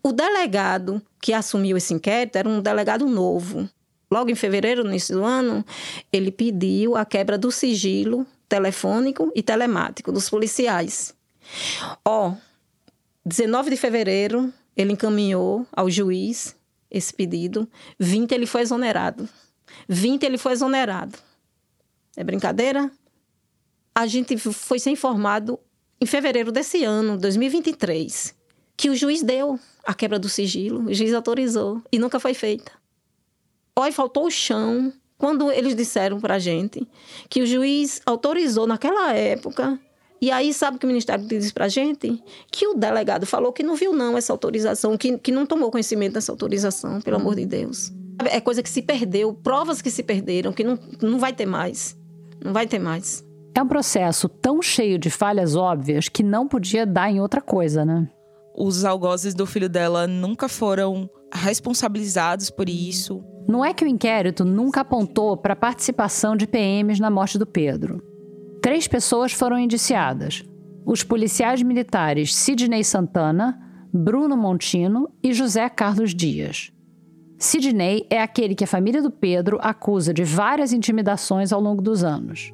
[0.02, 3.68] O delegado que assumiu esse inquérito era um delegado novo.
[4.12, 5.64] Logo em fevereiro, no início do ano,
[6.12, 11.14] ele pediu a quebra do sigilo telefônico e telemático dos policiais.
[12.04, 12.34] Ó,
[13.24, 16.54] 19 de fevereiro, ele encaminhou ao juiz
[16.90, 17.66] esse pedido.
[17.98, 19.26] 20 ele foi exonerado.
[19.88, 21.18] 20 ele foi exonerado.
[22.14, 22.90] É brincadeira?
[23.94, 25.58] A gente foi ser informado
[25.98, 28.34] em fevereiro desse ano, 2023,
[28.76, 32.81] que o juiz deu a quebra do sigilo, o juiz autorizou e nunca foi feita.
[33.78, 36.86] Olha, faltou o chão quando eles disseram para a gente
[37.28, 39.80] que o juiz autorizou naquela época
[40.22, 42.22] e aí, sabe o que o Ministério disse para a gente?
[42.48, 46.12] Que o delegado falou que não viu não essa autorização, que, que não tomou conhecimento
[46.12, 47.92] dessa autorização, pelo amor de Deus.
[48.26, 51.98] É coisa que se perdeu, provas que se perderam, que não, não vai ter mais.
[52.40, 53.26] Não vai ter mais.
[53.52, 57.84] É um processo tão cheio de falhas óbvias que não podia dar em outra coisa,
[57.84, 58.08] né?
[58.56, 63.24] Os algozes do filho dela nunca foram responsabilizados por isso.
[63.48, 67.46] Não é que o inquérito nunca apontou para a participação de PMs na morte do
[67.46, 68.02] Pedro.
[68.62, 70.44] Três pessoas foram indiciadas:
[70.86, 73.60] os policiais militares Sidney Santana,
[73.92, 76.72] Bruno Montino e José Carlos Dias.
[77.38, 82.04] Sidney é aquele que a família do Pedro acusa de várias intimidações ao longo dos
[82.04, 82.52] anos.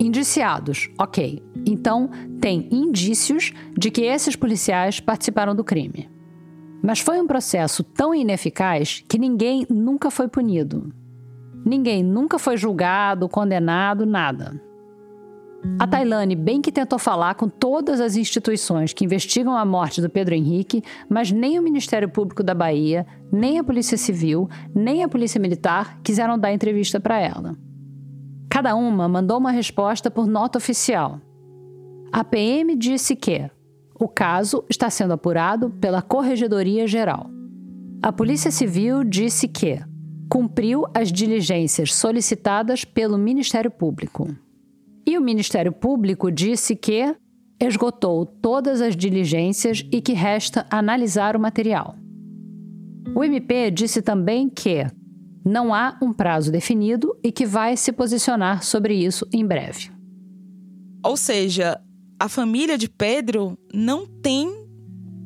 [0.00, 1.42] Indiciados, ok.
[1.66, 2.10] Então,
[2.40, 6.08] tem indícios de que esses policiais participaram do crime.
[6.82, 10.92] Mas foi um processo tão ineficaz que ninguém nunca foi punido.
[11.64, 14.60] Ninguém nunca foi julgado, condenado, nada.
[15.78, 20.08] A Tailane bem que tentou falar com todas as instituições que investigam a morte do
[20.08, 25.08] Pedro Henrique, mas nem o Ministério Público da Bahia, nem a Polícia Civil, nem a
[25.08, 27.56] Polícia Militar quiseram dar entrevista para ela.
[28.48, 31.20] Cada uma mandou uma resposta por nota oficial.
[32.12, 33.50] A PM disse que
[33.98, 37.30] o caso está sendo apurado pela Corregedoria Geral.
[38.02, 39.80] A Polícia Civil disse que
[40.28, 44.28] cumpriu as diligências solicitadas pelo Ministério Público.
[45.06, 47.14] E o Ministério Público disse que
[47.60, 51.94] esgotou todas as diligências e que resta analisar o material.
[53.14, 54.84] O MP disse também que
[55.44, 59.90] não há um prazo definido e que vai se posicionar sobre isso em breve.
[61.04, 61.80] Ou seja,
[62.18, 64.66] a família de Pedro não tem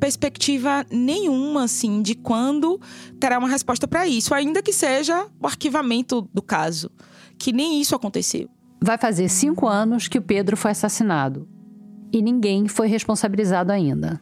[0.00, 2.80] perspectiva nenhuma assim de quando
[3.20, 6.90] terá uma resposta para isso, ainda que seja o arquivamento do caso,
[7.38, 8.48] que nem isso aconteceu.
[8.82, 11.46] Vai fazer cinco anos que o Pedro foi assassinado
[12.12, 14.20] e ninguém foi responsabilizado ainda.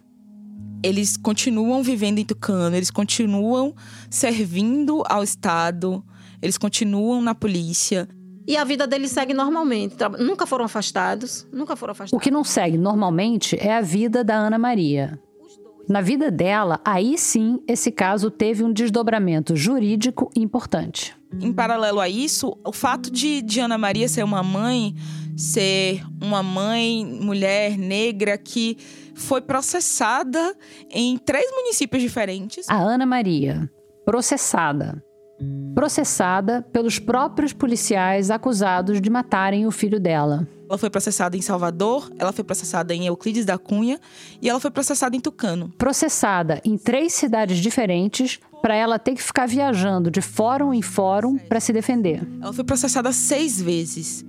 [0.83, 3.75] Eles continuam vivendo em Tucano, eles continuam
[4.11, 6.05] servindo ao Estado,
[6.43, 8.09] eles continuam na polícia.
[8.49, 9.95] E a vida deles segue normalmente.
[10.19, 12.19] Nunca foram afastados, nunca foram afastados.
[12.19, 15.21] O que não segue normalmente é a vida da Ana Maria.
[15.87, 21.15] Na vida dela, aí sim, esse caso teve um desdobramento jurídico importante.
[21.39, 24.95] Em paralelo a isso, o fato de, de Ana Maria ser uma mãe,
[25.37, 28.79] ser uma mãe, mulher negra que
[29.15, 30.57] foi processada
[30.91, 32.67] em três municípios diferentes.
[32.67, 33.71] A Ana Maria,
[34.07, 35.03] processada.
[35.75, 40.47] Processada pelos próprios policiais acusados de matarem o filho dela.
[40.69, 43.99] Ela foi processada em Salvador, ela foi processada em Euclides da Cunha
[44.43, 45.73] e ela foi processada em Tucano.
[45.79, 51.39] Processada em três cidades diferentes para ela ter que ficar viajando de fórum em fórum
[51.39, 52.27] para se defender.
[52.41, 54.25] Ela foi processada seis vezes.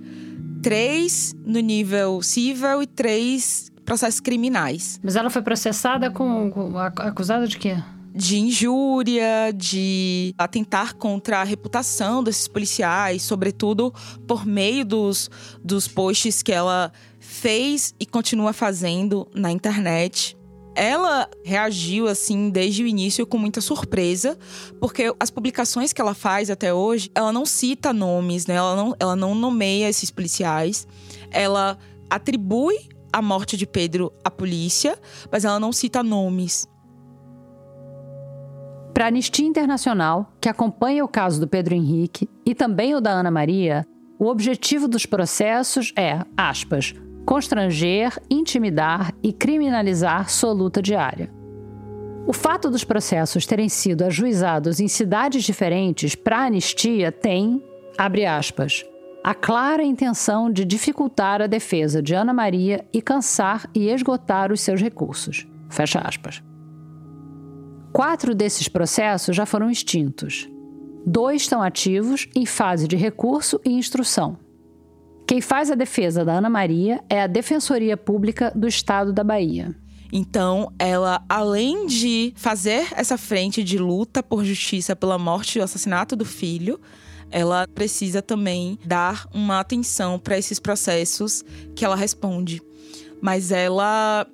[0.62, 5.00] Três no nível civil e três processos criminais.
[5.02, 7.76] Mas ela foi processada com, com acusada de quê?
[8.14, 13.94] De injúria, de atentar contra a reputação desses policiais, sobretudo
[14.26, 15.30] por meio dos,
[15.62, 20.36] dos posts que ela fez e continua fazendo na internet.
[20.74, 24.38] Ela reagiu assim desde o início com muita surpresa,
[24.80, 28.54] porque as publicações que ela faz até hoje, ela não cita nomes, né?
[28.54, 30.86] Ela não, ela não nomeia esses policiais.
[31.30, 31.76] Ela
[32.08, 34.98] atribui a morte de Pedro à polícia,
[35.30, 36.68] mas ela não cita nomes.
[39.00, 43.10] Para a Anistia Internacional, que acompanha o caso do Pedro Henrique e também o da
[43.10, 43.86] Ana Maria,
[44.18, 46.94] o objetivo dos processos é, aspas,
[47.24, 51.32] constranger, intimidar e criminalizar sua luta diária.
[52.26, 57.64] O fato dos processos terem sido ajuizados em cidades diferentes para a anistia tem,
[57.96, 58.84] abre aspas,
[59.24, 64.60] a clara intenção de dificultar a defesa de Ana Maria e cansar e esgotar os
[64.60, 65.48] seus recursos.
[65.70, 66.42] Fecha aspas.
[67.92, 70.48] Quatro desses processos já foram extintos.
[71.04, 74.38] Dois estão ativos em fase de recurso e instrução.
[75.26, 79.74] Quem faz a defesa da Ana Maria é a Defensoria Pública do Estado da Bahia.
[80.12, 85.64] Então, ela, além de fazer essa frente de luta por justiça pela morte e o
[85.64, 86.80] assassinato do filho,
[87.30, 91.44] ela precisa também dar uma atenção para esses processos
[91.76, 92.60] que ela responde.
[93.22, 94.26] Mas ela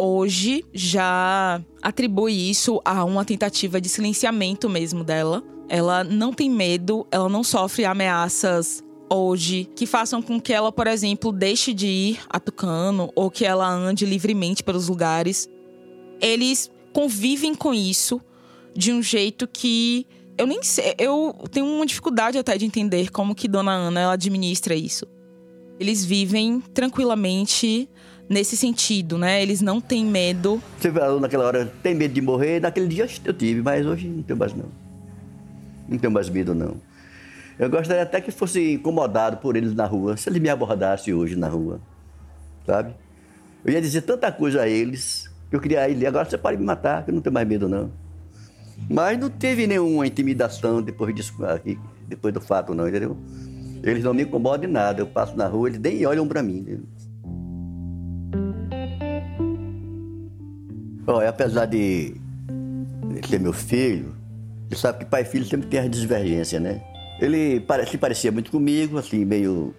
[0.00, 5.42] hoje já atribui isso a uma tentativa de silenciamento mesmo dela.
[5.68, 8.82] Ela não tem medo, ela não sofre ameaças
[9.12, 13.44] hoje que façam com que ela, por exemplo, deixe de ir a Tucano ou que
[13.44, 15.48] ela ande livremente pelos lugares.
[16.20, 18.20] Eles convivem com isso
[18.74, 20.06] de um jeito que
[20.38, 24.12] eu nem sei, eu tenho uma dificuldade até de entender como que Dona Ana ela
[24.14, 25.06] administra isso.
[25.78, 27.88] Eles vivem tranquilamente
[28.30, 29.42] nesse sentido, né?
[29.42, 30.62] Eles não têm medo.
[30.78, 32.60] Você falou naquela hora, tem medo de morrer?
[32.60, 34.66] Naquele dia eu tive, mas hoje não tenho mais não.
[35.88, 36.76] Não tenho mais medo não.
[37.58, 41.34] Eu gostaria até que fosse incomodado por eles na rua, se eles me abordassem hoje
[41.34, 41.80] na rua,
[42.64, 42.94] sabe?
[43.64, 46.64] Eu ia dizer tanta coisa a eles, que eu queria ir agora você pode me
[46.64, 47.90] matar, que eu não tenho mais medo não.
[48.88, 51.34] Mas não teve nenhuma intimidação depois disso
[52.08, 53.16] depois do fato não, entendeu?
[53.82, 56.58] Eles não me incomodam em nada, eu passo na rua, eles nem olham para mim.
[56.58, 56.84] Entendeu?
[61.10, 62.14] Olha, apesar de
[63.28, 64.14] ser meu filho,
[64.68, 66.80] você sabe que pai e filho sempre tem as divergências, né?
[67.20, 69.74] Ele se parecia muito comigo, assim, meio.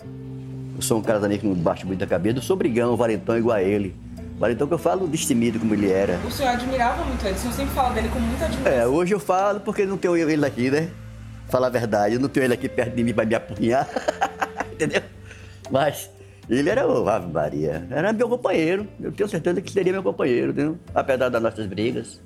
[0.75, 2.39] Eu sou um cara também que não bate muito a cabeça.
[2.39, 3.95] Eu sou brigão, valentão igual a ele.
[4.37, 6.19] Valentão que eu falo destemido como ele era.
[6.27, 8.79] O senhor admirava muito ele, o senhor sempre fala dele com muita admiração.
[8.79, 10.89] É, hoje eu falo porque não tenho ele aqui, né?
[11.47, 13.87] Falar a verdade, eu não tenho ele aqui perto de mim para me apunhar.
[14.73, 15.01] Entendeu?
[15.69, 16.09] Mas
[16.49, 18.87] ele era o Ave Maria, era meu companheiro.
[18.99, 20.77] Eu tenho certeza que seria meu companheiro, entendeu?
[20.93, 22.21] apesar das nossas brigas.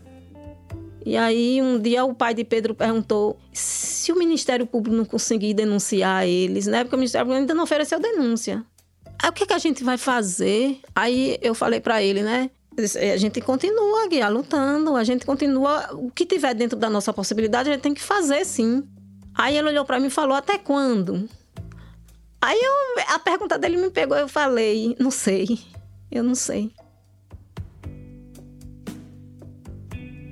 [1.05, 5.53] E aí, um dia, o pai de Pedro perguntou se o Ministério Público não conseguir
[5.53, 6.84] denunciar eles, né?
[6.84, 8.66] Porque o Ministério Público ainda não ofereceu denúncia.
[9.22, 10.80] Aí, o que, é que a gente vai fazer?
[10.95, 12.49] Aí, eu falei para ele, né?
[12.95, 15.93] É, a gente continua guiar lutando, a gente continua.
[15.93, 18.84] O que tiver dentro da nossa possibilidade, a gente tem que fazer sim.
[19.34, 21.30] Aí ele olhou para mim e falou: Até quando?
[22.45, 25.47] Aí eu, a pergunta dele me pegou, eu falei: Não sei,
[26.11, 26.71] eu não sei.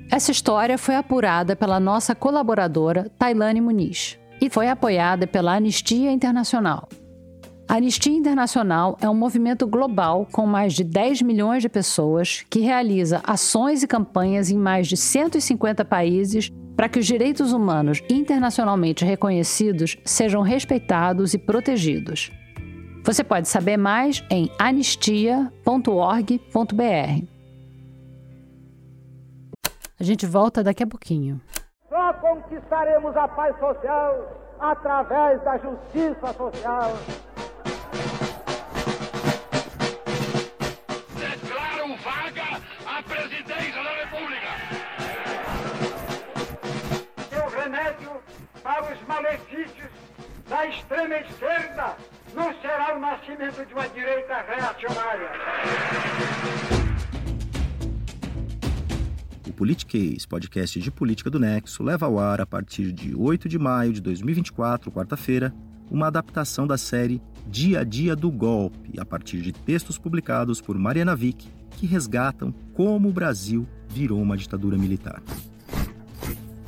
[0.08, 6.88] Essa história foi apurada pela nossa colaboradora Tailane Muniz e foi apoiada pela Anistia Internacional.
[7.66, 12.60] A Anistia Internacional é um movimento global com mais de 10 milhões de pessoas que
[12.60, 19.04] realiza ações e campanhas em mais de 150 países para que os direitos humanos internacionalmente
[19.04, 22.32] reconhecidos sejam respeitados e protegidos.
[23.04, 27.24] Você pode saber mais em anistia.org.br.
[30.00, 31.40] A gente volta daqui a pouquinho.
[31.88, 36.96] Só conquistaremos a paz social através da justiça social.
[59.74, 63.92] Politiquês, podcast de política do Nexo, leva ao ar a partir de 8 de maio
[63.92, 65.52] de 2024, quarta-feira,
[65.90, 70.78] uma adaptação da série Dia a Dia do Golpe, a partir de textos publicados por
[70.78, 75.20] Mariana Vick, que resgatam como o Brasil virou uma ditadura militar.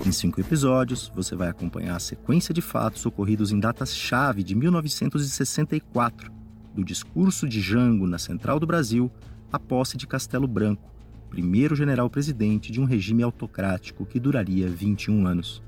[0.04, 6.32] Em cinco episódios, você vai acompanhar a sequência de fatos ocorridos em datas-chave de 1964,
[6.74, 9.08] do discurso de Jango na Central do Brasil
[9.52, 10.95] à posse de Castelo Branco,
[11.28, 15.62] primeiro general-presidente de um regime autocrático que duraria 21 anos.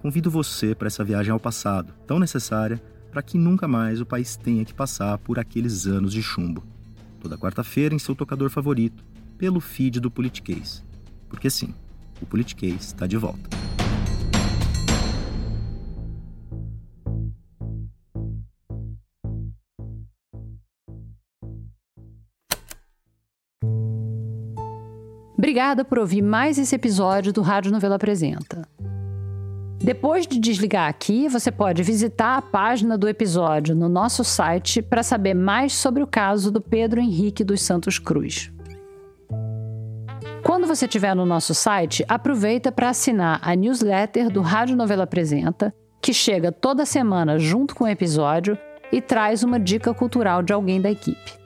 [0.00, 4.36] Convido você para essa viagem ao passado, tão necessária para que nunca mais o país
[4.36, 6.64] tenha que passar por aqueles anos de chumbo.
[7.20, 9.04] Toda quarta-feira em seu tocador favorito,
[9.36, 10.82] pelo feed do Politiquês.
[11.28, 11.74] Porque sim,
[12.20, 13.50] o Politiquês está de volta.
[25.50, 28.68] Obrigada por ouvir mais esse episódio do Rádio Novela Apresenta.
[29.82, 35.02] Depois de desligar aqui, você pode visitar a página do episódio no nosso site para
[35.02, 38.52] saber mais sobre o caso do Pedro Henrique dos Santos Cruz.
[40.44, 45.74] Quando você estiver no nosso site, aproveita para assinar a newsletter do Rádio Novela Apresenta,
[46.00, 48.56] que chega toda semana junto com o episódio
[48.92, 51.39] e traz uma dica cultural de alguém da equipe.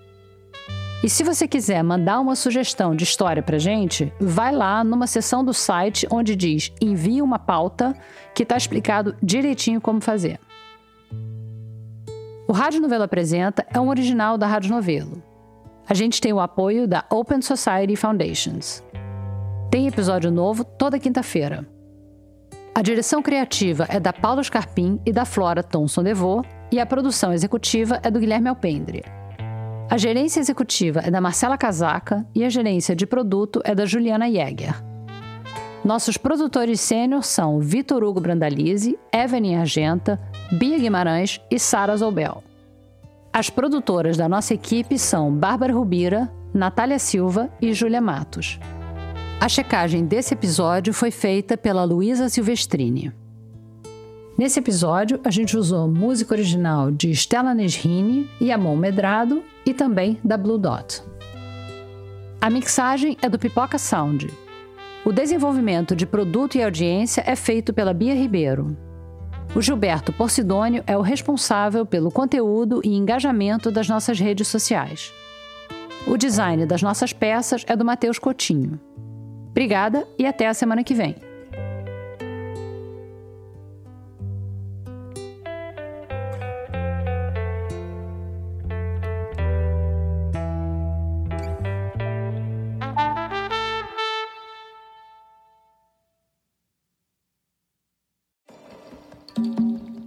[1.05, 5.45] E se você quiser mandar uma sugestão de história pra gente, vai lá numa seção
[5.45, 7.95] do site onde diz envie uma pauta,
[8.35, 10.41] que está explicado direitinho como fazer.
[12.49, 15.23] O Rádio Novelo Apresenta é um original da Rádio Novelo.
[15.87, 18.83] A gente tem o apoio da Open Society Foundations.
[19.71, 21.69] Tem episódio novo toda quinta-feira.
[22.75, 26.43] A direção criativa é da Paula Scarpim e da Flora Thomson Devô,
[26.73, 29.05] e a produção executiva é do Guilherme Alpendre.
[29.89, 34.31] A gerência executiva é da Marcela Casaca e a gerência de produto é da Juliana
[34.31, 34.83] Jäger.
[35.85, 40.19] Nossos produtores sênior são Vitor Hugo Brandalize, Evelyn Argenta,
[40.51, 42.43] Bia Guimarães e Sara Zoubel.
[43.31, 48.59] As produtoras da nossa equipe são Bárbara Rubira, Natália Silva e Júlia Matos.
[49.39, 53.13] A checagem desse episódio foi feita pela Luísa Silvestrini.
[54.37, 60.19] Nesse episódio, a gente usou música original de Stella Nesrini e Amon Medrado e também
[60.25, 61.05] da Blue Dot.
[62.41, 64.29] A mixagem é do Pipoca Sound.
[65.05, 68.77] O desenvolvimento de produto e audiência é feito pela Bia Ribeiro.
[69.55, 75.13] O Gilberto Porcidônio é o responsável pelo conteúdo e engajamento das nossas redes sociais.
[76.09, 78.81] O design das nossas peças é do Matheus Coutinho.
[79.51, 81.15] Obrigada e até a semana que vem.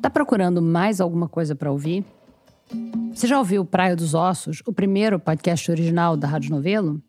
[0.08, 2.06] Tá procurando mais alguma coisa para ouvir?
[3.14, 7.04] Você já ouviu Praia dos Ossos, o primeiro podcast original da Rádio Novelo?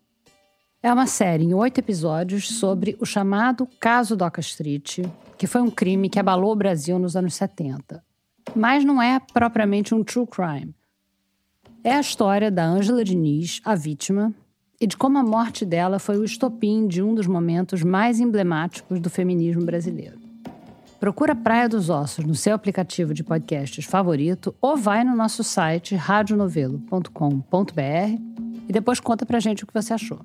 [0.83, 4.99] É uma série em oito episódios sobre o chamado Caso Doca Street,
[5.37, 8.03] que foi um crime que abalou o Brasil nos anos 70.
[8.53, 10.75] Mas não é propriamente um true crime.
[11.85, 14.35] É a história da Ângela Diniz, a vítima,
[14.81, 18.99] e de como a morte dela foi o estopim de um dos momentos mais emblemáticos
[18.99, 20.28] do feminismo brasileiro.
[21.01, 25.95] Procura Praia dos Ossos no seu aplicativo de podcasts favorito ou vai no nosso site
[25.95, 27.83] radionovelo.com.br
[28.69, 30.21] e depois conta pra gente o que você achou.